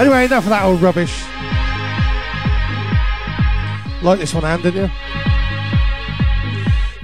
Anyway, 0.00 0.24
enough 0.24 0.42
of 0.42 0.50
that 0.50 0.64
old 0.64 0.82
rubbish. 0.82 1.22
Like 4.02 4.18
this 4.18 4.34
one, 4.34 4.44
Anne, 4.44 4.62
didn't 4.62 4.82
you? 4.82 4.90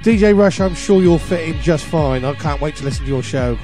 DJ 0.03 0.37
Rush, 0.37 0.59
I'm 0.59 0.75
sure 0.75 1.01
you'll 1.01 1.17
fit 1.17 1.47
in 1.47 1.61
just 1.61 1.85
fine. 1.85 2.25
I 2.25 2.33
can't 2.33 2.59
wait 2.59 2.75
to 2.75 2.83
listen 2.83 3.05
to 3.05 3.09
your 3.09 3.23
show. 3.23 3.57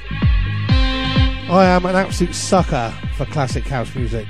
I 0.70 1.66
am 1.66 1.84
an 1.84 1.94
absolute 1.94 2.34
sucker 2.34 2.94
for 3.16 3.26
classic 3.26 3.64
house 3.64 3.94
music. 3.94 4.26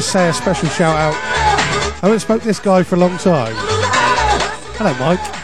Just 0.00 0.12
say 0.12 0.30
a 0.30 0.32
special 0.32 0.66
shout 0.70 0.96
out. 0.96 1.14
I 2.02 2.06
haven't 2.06 2.20
spoke 2.20 2.40
to 2.40 2.46
this 2.46 2.58
guy 2.58 2.82
for 2.82 2.94
a 2.94 2.98
long 2.98 3.18
time. 3.18 3.52
Hello, 4.78 4.94
Mike. 4.98 5.39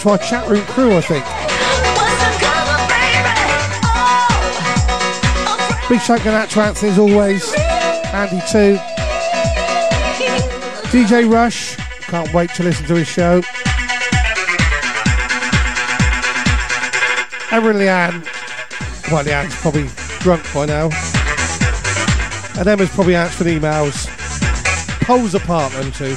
To 0.00 0.08
our 0.08 0.18
chat 0.18 0.48
room 0.48 0.64
crew, 0.64 0.96
I 0.96 1.02
think. 1.02 1.24
Big 5.90 6.00
shout 6.00 6.24
going 6.24 6.36
out 6.36 6.48
to 6.48 6.60
Anthony 6.60 6.92
as 6.92 6.98
always. 6.98 7.52
Andy 8.14 8.40
too. 8.50 8.78
DJ 10.88 11.30
Rush. 11.30 11.76
Can't 12.06 12.32
wait 12.32 12.48
to 12.54 12.62
listen 12.62 12.86
to 12.86 12.94
his 12.94 13.08
show. 13.08 13.42
Erin 17.50 17.76
Leanne. 17.76 18.24
Well, 19.12 19.22
Leanne's 19.22 19.54
probably 19.56 19.86
drunk 20.20 20.42
by 20.54 20.64
now. 20.64 20.88
And 22.58 22.66
Emma's 22.66 22.88
probably 22.88 23.16
answered 23.16 23.48
emails. 23.48 24.08
Poles 25.04 25.34
apart, 25.34 25.72
two. 25.92 26.16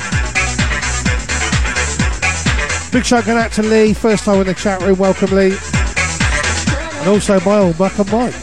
Big 2.93 3.05
shout 3.05 3.25
going 3.25 3.39
out 3.39 3.51
to 3.51 3.63
Lee, 3.63 3.91
first 3.91 4.23
time 4.23 4.39
in 4.41 4.45
the 4.45 4.53
chat 4.53 4.79
room. 4.83 4.99
Welcome, 4.99 5.31
Lee. 5.31 5.57
And 6.99 7.09
also 7.09 7.39
my 7.39 7.57
old 7.57 7.79
Muck 7.79 7.97
and 7.97 8.11
Mike. 8.11 8.35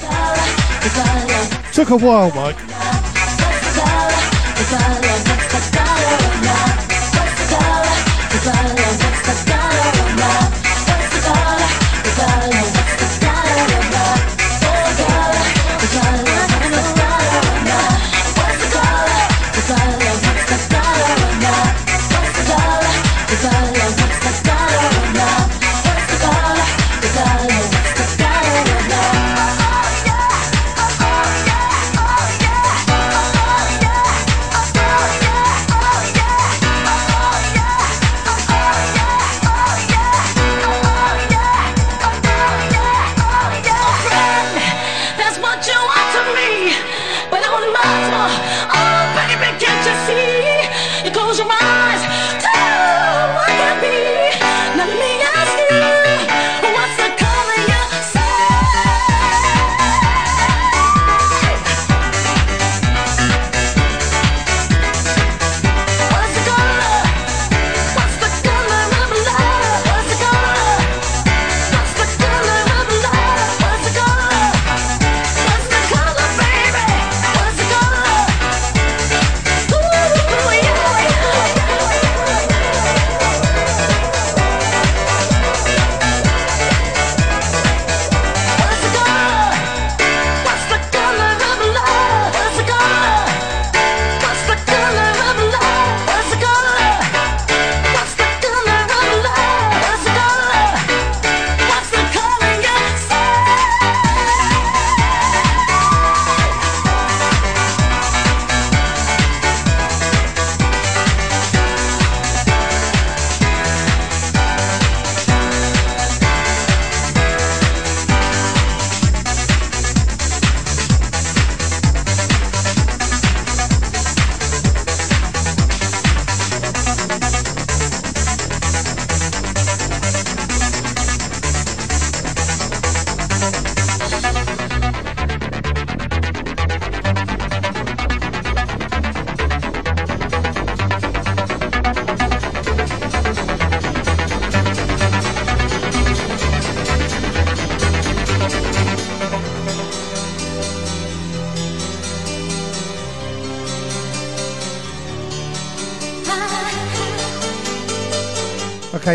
Took 1.72 1.90
a 1.90 1.96
while, 1.96 2.34
Mike. 2.34 2.69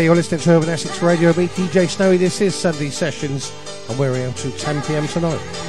You're 0.04 0.14
listening 0.14 0.40
to 0.40 0.50
Urban 0.50 0.68
Essex 0.68 1.00
Radio. 1.00 1.32
Me, 1.34 1.48
DJ 1.48 1.88
Snowy. 1.88 2.18
This 2.18 2.40
is 2.42 2.54
Sunday 2.54 2.90
Sessions, 2.90 3.50
and 3.88 3.98
we're 3.98 4.14
here 4.14 4.26
until 4.26 4.52
10 4.52 4.82
pm 4.82 5.08
tonight. 5.08 5.65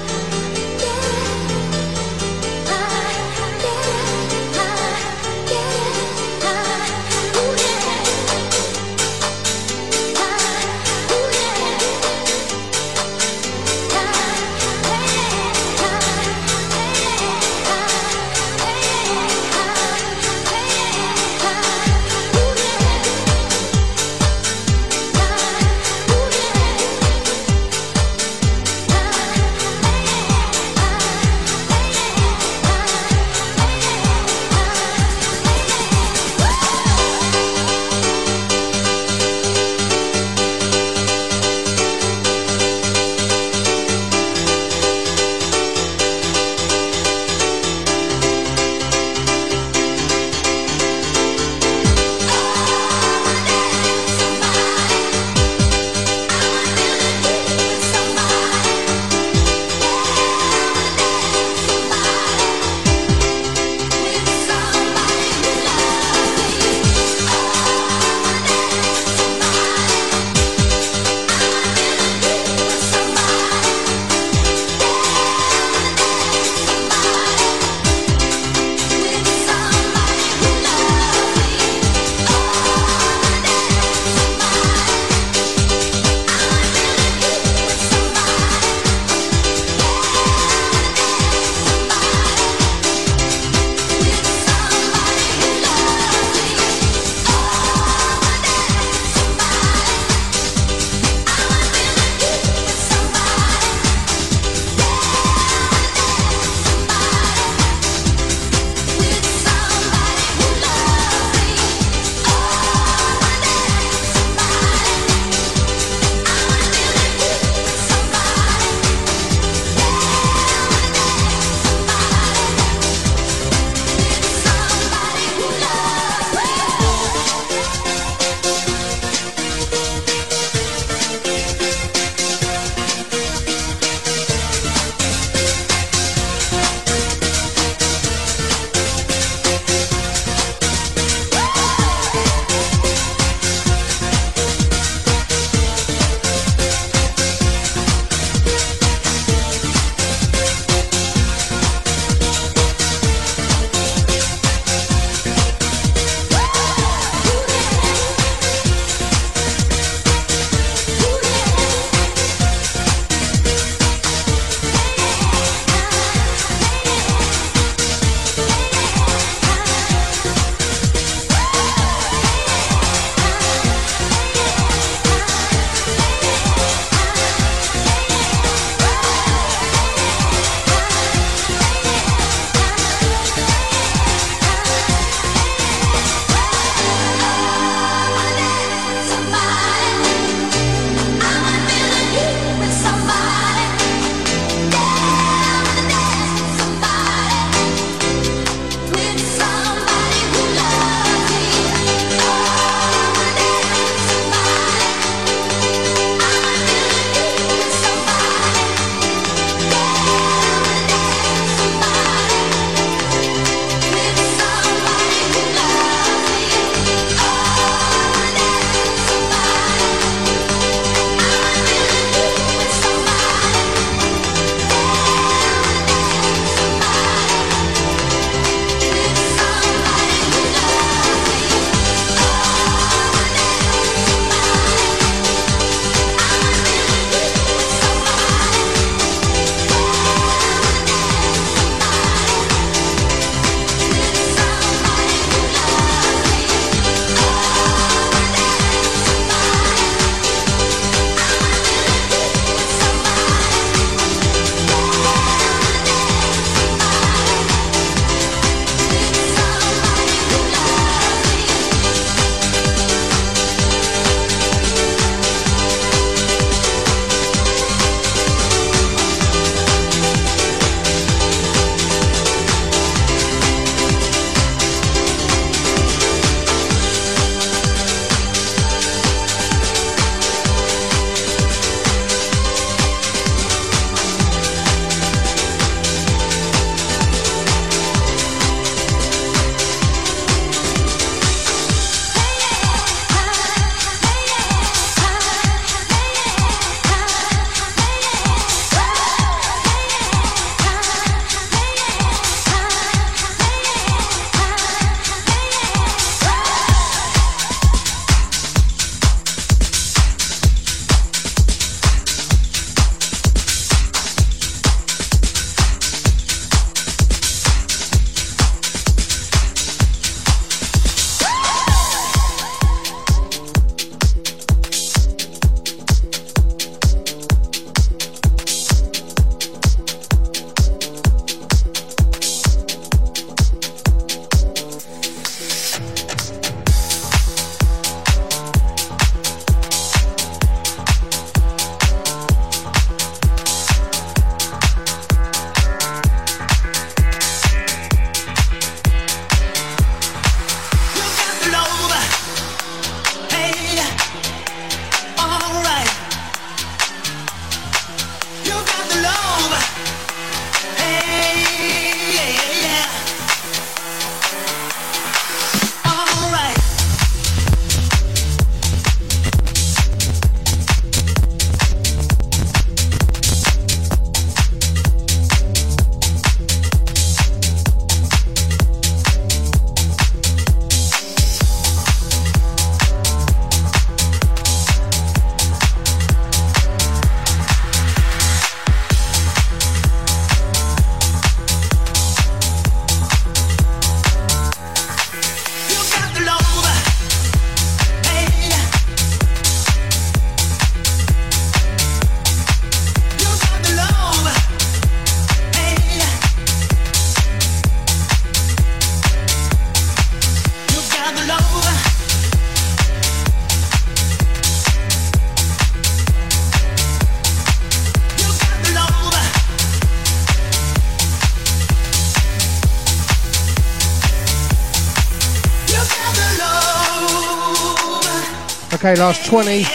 Okay, 428.87 429.01
last 429.01 429.25
20. 429.25 429.65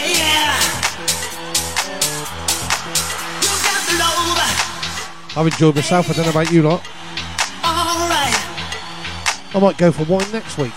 I've 5.36 5.46
enjoyed 5.46 5.74
myself. 5.74 6.08
I 6.08 6.14
don't 6.14 6.24
know 6.24 6.30
about 6.30 6.50
you 6.50 6.62
lot. 6.62 6.82
I 9.54 9.58
might 9.60 9.76
go 9.76 9.92
for 9.92 10.04
wine 10.04 10.32
next 10.32 10.56
week. 10.56 10.72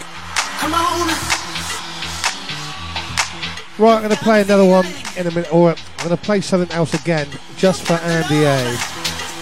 Right, 3.80 3.96
I'm 3.96 4.02
going 4.02 4.10
to 4.10 4.18
play 4.18 4.42
another 4.42 4.66
one 4.66 4.86
in 5.16 5.28
a 5.28 5.32
minute, 5.32 5.54
or 5.54 5.70
I'm 5.70 5.78
going 6.00 6.10
to 6.10 6.18
play 6.18 6.42
something 6.42 6.76
else 6.76 6.94
again, 6.94 7.30
just 7.56 7.84
for 7.84 7.94
Andy 7.94 8.44
A. 8.44 8.78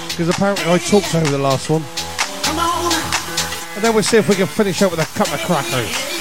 Because 0.09 0.29
apparently 0.29 0.71
I 0.71 0.77
talked 0.77 1.15
over 1.15 1.31
the 1.31 1.39
last 1.39 1.67
one. 1.67 1.81
And 3.73 3.83
then 3.83 3.95
we'll 3.95 4.03
see 4.03 4.17
if 4.17 4.29
we 4.29 4.35
can 4.35 4.45
finish 4.45 4.83
up 4.83 4.91
with 4.91 4.99
a 4.99 5.17
couple 5.17 5.33
of 5.33 5.39
crackers. 5.41 6.12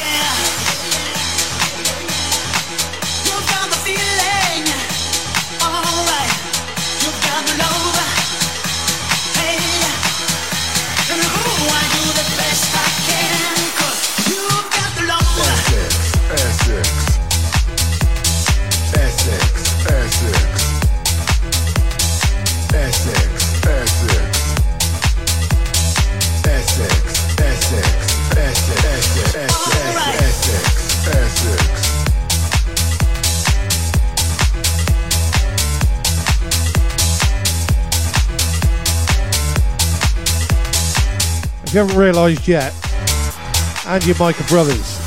You 41.72 41.80
haven't 41.80 41.96
realised 41.96 42.46
yet, 42.46 42.74
and 43.86 44.04
your 44.04 44.16
Micah 44.18 44.44
brothers, 44.44 45.01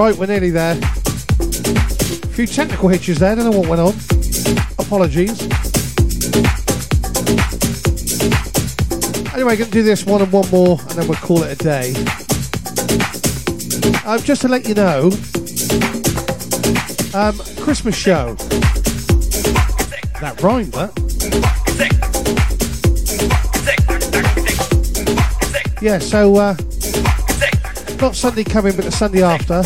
Right, 0.00 0.16
we're 0.16 0.28
nearly 0.28 0.48
there. 0.48 0.78
A 0.80 2.32
few 2.32 2.46
technical 2.46 2.88
hitches 2.88 3.18
there, 3.18 3.36
don't 3.36 3.50
know 3.50 3.58
what 3.58 3.68
went 3.68 3.82
on. 3.82 3.92
Apologies. 4.78 5.42
Anyway, 9.34 9.56
gonna 9.58 9.70
do 9.70 9.82
this 9.82 10.06
one 10.06 10.22
and 10.22 10.32
one 10.32 10.48
more, 10.48 10.80
and 10.80 10.90
then 10.92 11.06
we'll 11.06 11.18
call 11.18 11.42
it 11.42 11.52
a 11.52 11.56
day. 11.62 11.92
Um, 14.06 14.18
just 14.22 14.40
to 14.40 14.48
let 14.48 14.66
you 14.66 14.72
know, 14.72 15.10
um, 17.12 17.36
Christmas 17.62 17.94
show. 17.94 18.36
That 20.18 20.40
rhymed, 20.42 20.72
that. 20.72 20.96
Yeah, 25.82 25.98
so 25.98 26.36
uh, 26.36 26.56
not 28.00 28.16
Sunday 28.16 28.44
coming, 28.44 28.74
but 28.74 28.86
the 28.86 28.90
Sunday 28.90 29.22
after. 29.22 29.62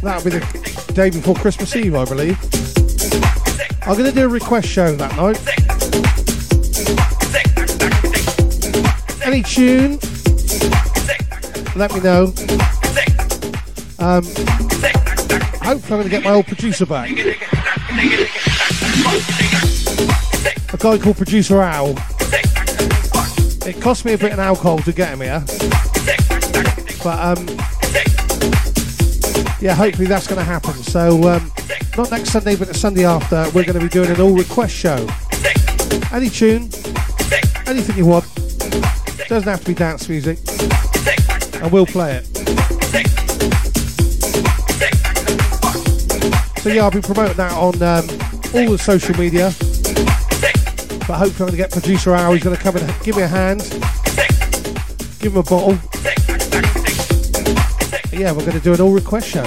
That'll 0.00 0.22
be 0.22 0.38
the 0.38 0.92
day 0.92 1.08
before 1.08 1.34
Christmas 1.34 1.74
Eve, 1.74 1.94
I 1.94 2.04
believe. 2.04 2.38
I'm 3.86 3.96
going 3.96 4.10
to 4.10 4.12
do 4.12 4.26
a 4.26 4.28
request 4.28 4.68
show 4.68 4.94
that 4.94 5.16
night. 5.16 5.38
Any 9.24 9.42
tune, 9.42 9.98
let 11.74 11.94
me 11.94 12.00
know. 12.00 12.34
Um, 13.98 14.24
hopefully, 15.62 15.72
I'm 15.72 15.80
going 15.88 16.02
to 16.02 16.10
get 16.10 16.22
my 16.24 16.32
old 16.32 16.46
producer 16.46 16.84
back. 16.84 17.10
A 20.72 20.76
guy 20.76 20.98
called 20.98 21.16
Producer 21.16 21.62
Al. 21.62 21.94
It 23.66 23.80
cost 23.80 24.04
me 24.04 24.12
a 24.12 24.18
bit 24.18 24.32
of 24.32 24.38
alcohol 24.38 24.78
to 24.80 24.92
get 24.92 25.08
him 25.10 25.20
here. 25.20 25.44
But 27.08 27.38
um, 27.38 27.46
yeah, 29.62 29.72
hopefully 29.72 30.06
that's 30.06 30.26
going 30.26 30.38
to 30.38 30.44
happen. 30.44 30.74
So 30.74 31.26
um, 31.26 31.50
not 31.96 32.10
next 32.10 32.32
Sunday, 32.32 32.54
but 32.54 32.68
the 32.68 32.74
Sunday 32.74 33.06
after, 33.06 33.44
we're 33.54 33.64
going 33.64 33.78
to 33.78 33.80
be 33.80 33.88
doing 33.88 34.10
an 34.10 34.20
all 34.20 34.36
request 34.36 34.74
show. 34.74 35.08
Any 36.12 36.28
tune, 36.28 36.68
anything 37.66 37.96
you 37.96 38.04
want. 38.04 38.26
Doesn't 39.26 39.48
have 39.48 39.60
to 39.60 39.66
be 39.68 39.72
dance 39.72 40.06
music, 40.06 40.38
and 41.62 41.72
we'll 41.72 41.86
play 41.86 42.16
it. 42.16 42.26
So 46.60 46.68
yeah, 46.68 46.82
I'll 46.82 46.90
be 46.90 47.00
promoting 47.00 47.38
that 47.38 47.52
on 47.52 47.74
um, 47.76 48.04
all 48.54 48.70
the 48.70 48.78
social 48.78 49.16
media. 49.16 49.54
But 51.08 51.16
hopefully 51.16 51.30
I'm 51.30 51.36
going 51.38 51.50
to 51.52 51.56
get 51.56 51.72
producer 51.72 52.12
Al. 52.12 52.34
He's 52.34 52.44
going 52.44 52.54
to 52.54 52.62
come 52.62 52.76
and 52.76 53.02
give 53.02 53.16
me 53.16 53.22
a 53.22 53.28
hand. 53.28 53.60
Give 55.20 55.32
him 55.32 55.38
a 55.38 55.42
bottle. 55.42 55.87
Yeah, 58.18 58.32
we're 58.32 58.40
going 58.40 58.58
to 58.58 58.60
do 58.60 58.74
an 58.74 58.80
all 58.80 58.90
request 58.90 59.28
show. 59.28 59.44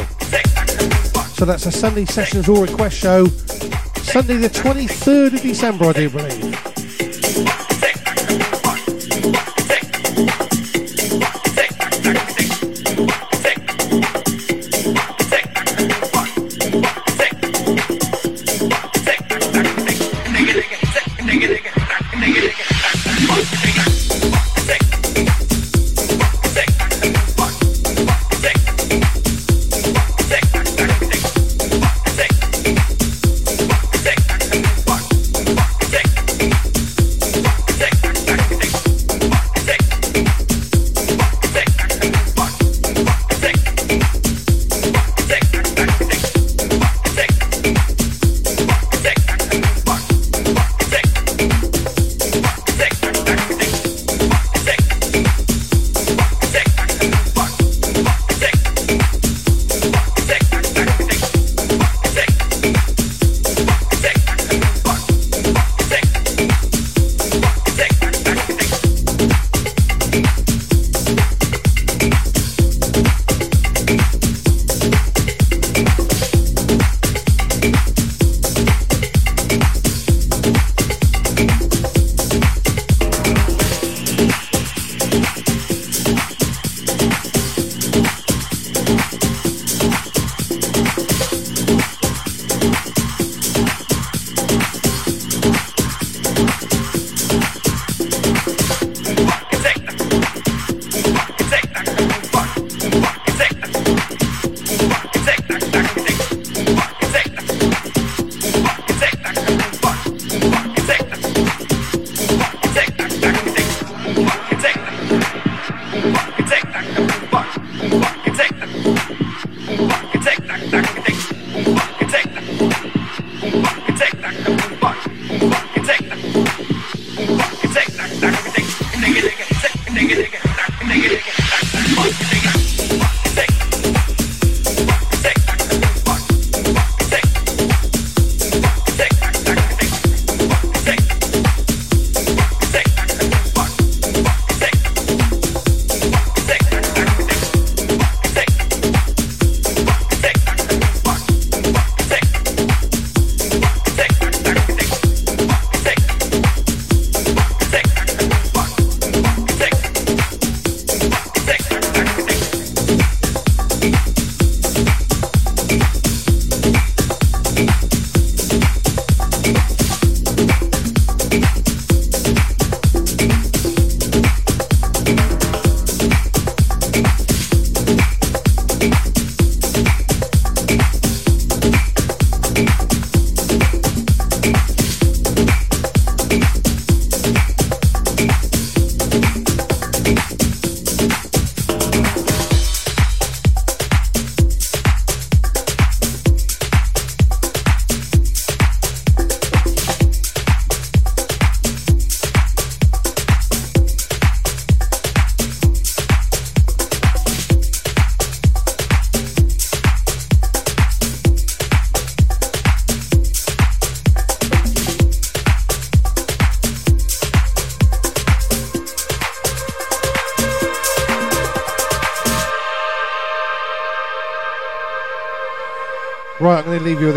So 1.34 1.44
that's 1.44 1.66
a 1.66 1.72
Sunday 1.74 2.06
Sessions 2.06 2.48
all 2.48 2.62
request 2.62 2.98
show. 2.98 3.28
Sunday 3.28 4.38
the 4.38 4.48
23rd 4.48 5.34
of 5.34 5.42
December, 5.42 5.88
I 5.88 5.92
do 5.92 6.10
believe. 6.10 6.51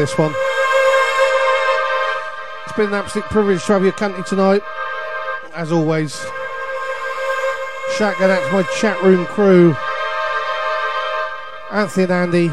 This 0.05 0.19
one. 0.19 0.35
It's 2.67 2.77
been 2.77 2.89
an 2.89 2.95
absolute 2.95 3.25
privilege 3.31 3.65
to 3.65 3.73
have 3.73 3.83
your 3.83 3.93
company 3.93 4.23
tonight, 4.25 4.63
as 5.55 5.73
always. 5.73 6.15
Shout 7.97 8.21
out 8.21 8.47
to 8.47 8.53
my 8.53 8.65
chat 8.79 9.03
room 9.03 9.25
crew, 9.25 9.75
Anthony 11.71 12.03
and 12.03 12.13
Andy, 12.13 12.49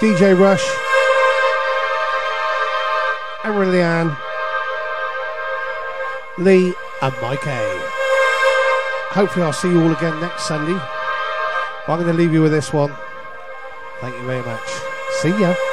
DJ 0.00 0.38
Rush, 0.38 0.64
Emery 3.44 3.66
Leanne, 3.66 4.16
Lee, 6.38 6.72
and 7.02 7.14
Mike 7.20 7.46
A. 7.46 7.80
Hopefully, 9.12 9.44
I'll 9.44 9.52
see 9.52 9.68
you 9.68 9.82
all 9.82 9.92
again 9.92 10.18
next 10.22 10.48
Sunday. 10.48 10.80
I'm 11.86 12.00
going 12.00 12.06
to 12.06 12.14
leave 12.14 12.32
you 12.32 12.40
with 12.40 12.52
this 12.52 12.72
one. 12.72 12.96
Thank 14.00 14.16
you 14.16 14.24
very 14.24 14.42
much. 14.42 14.68
See 15.20 15.28
ya. 15.40 15.69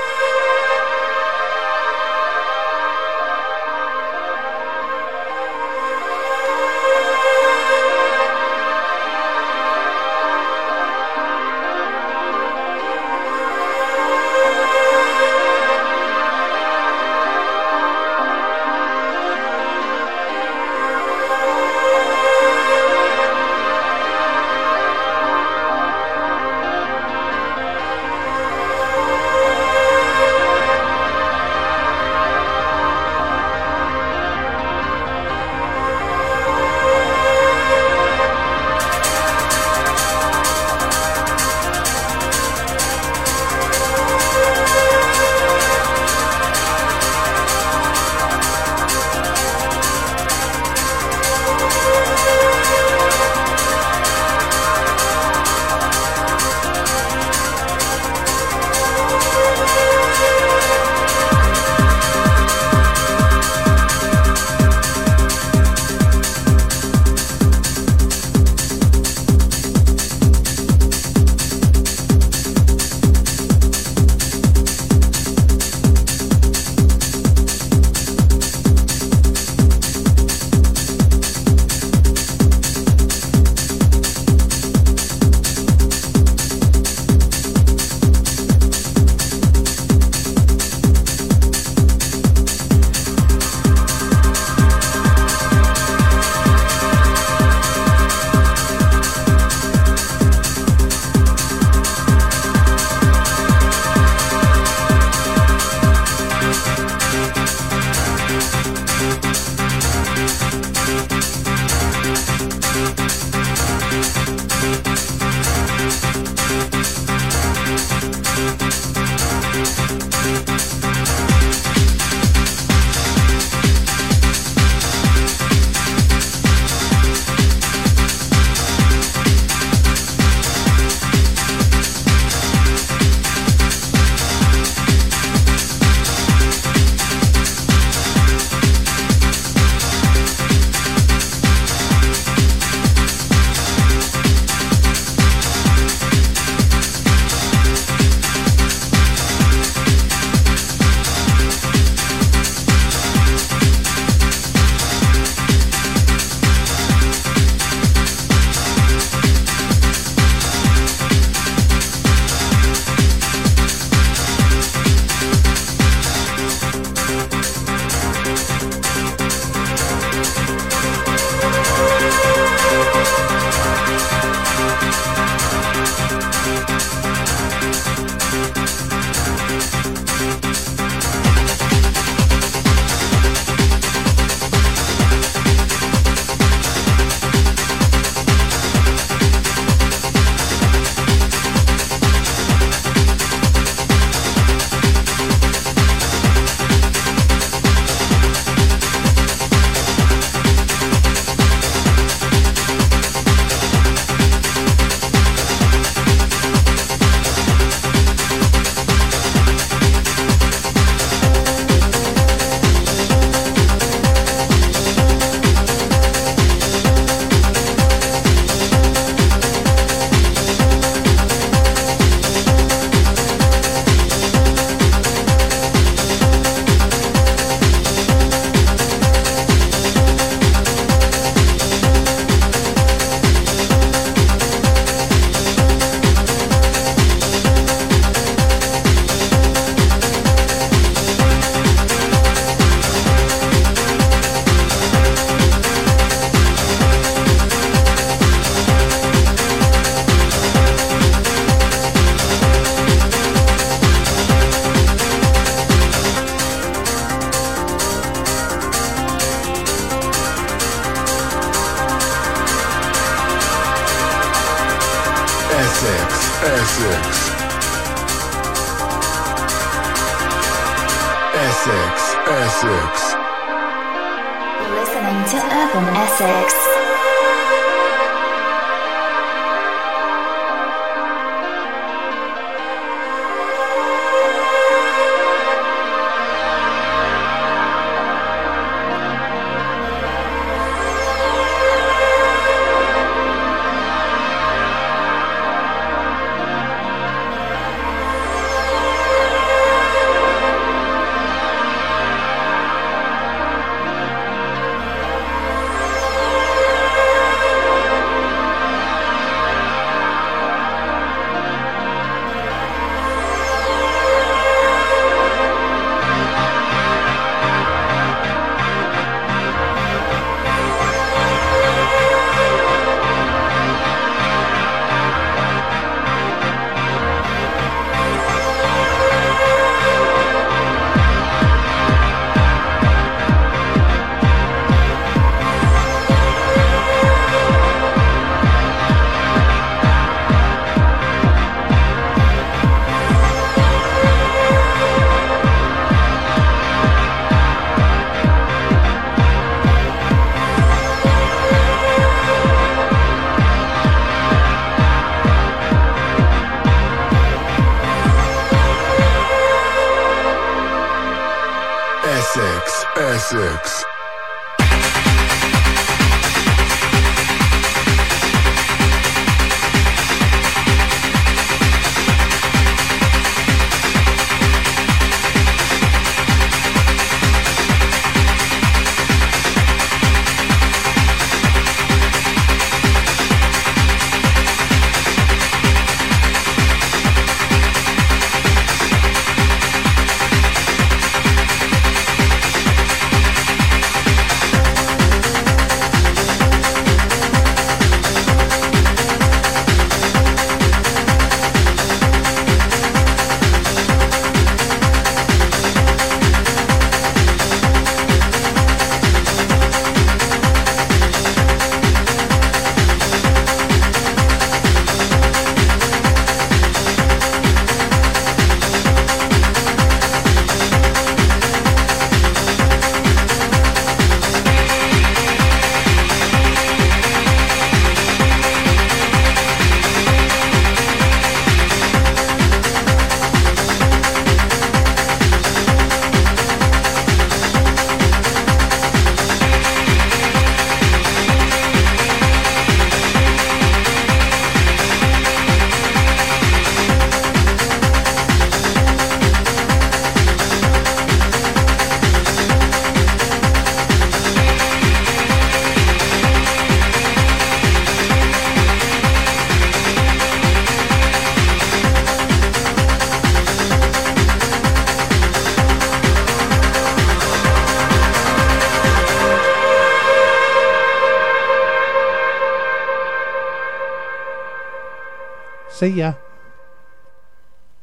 See 475.77 475.93
ya. 475.93 476.13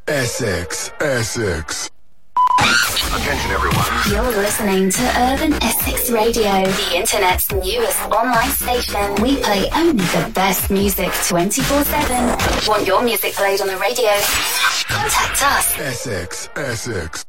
Essex, 0.09 0.91
Essex. 1.01 1.91
Attention, 2.59 3.51
everyone. 3.53 3.87
You're 4.11 4.43
listening 4.43 4.91
to 4.91 5.03
Urban 5.31 5.53
Essex 5.63 6.11
Radio, 6.11 6.65
the 6.65 6.97
internet's 6.97 7.53
newest 7.53 8.01
online 8.11 8.51
station. 8.51 9.15
We 9.23 9.37
play 9.37 9.71
only 9.77 10.03
the 10.11 10.29
best 10.35 10.73
music 10.73 11.13
24 11.29 11.85
7. 11.85 12.67
Want 12.67 12.85
your 12.85 13.01
music 13.05 13.35
played 13.35 13.61
on 13.61 13.69
the 13.69 13.77
radio? 13.77 14.11
Contact 14.89 15.41
us. 15.45 15.79
Essex, 15.79 16.49
Essex. 16.57 17.25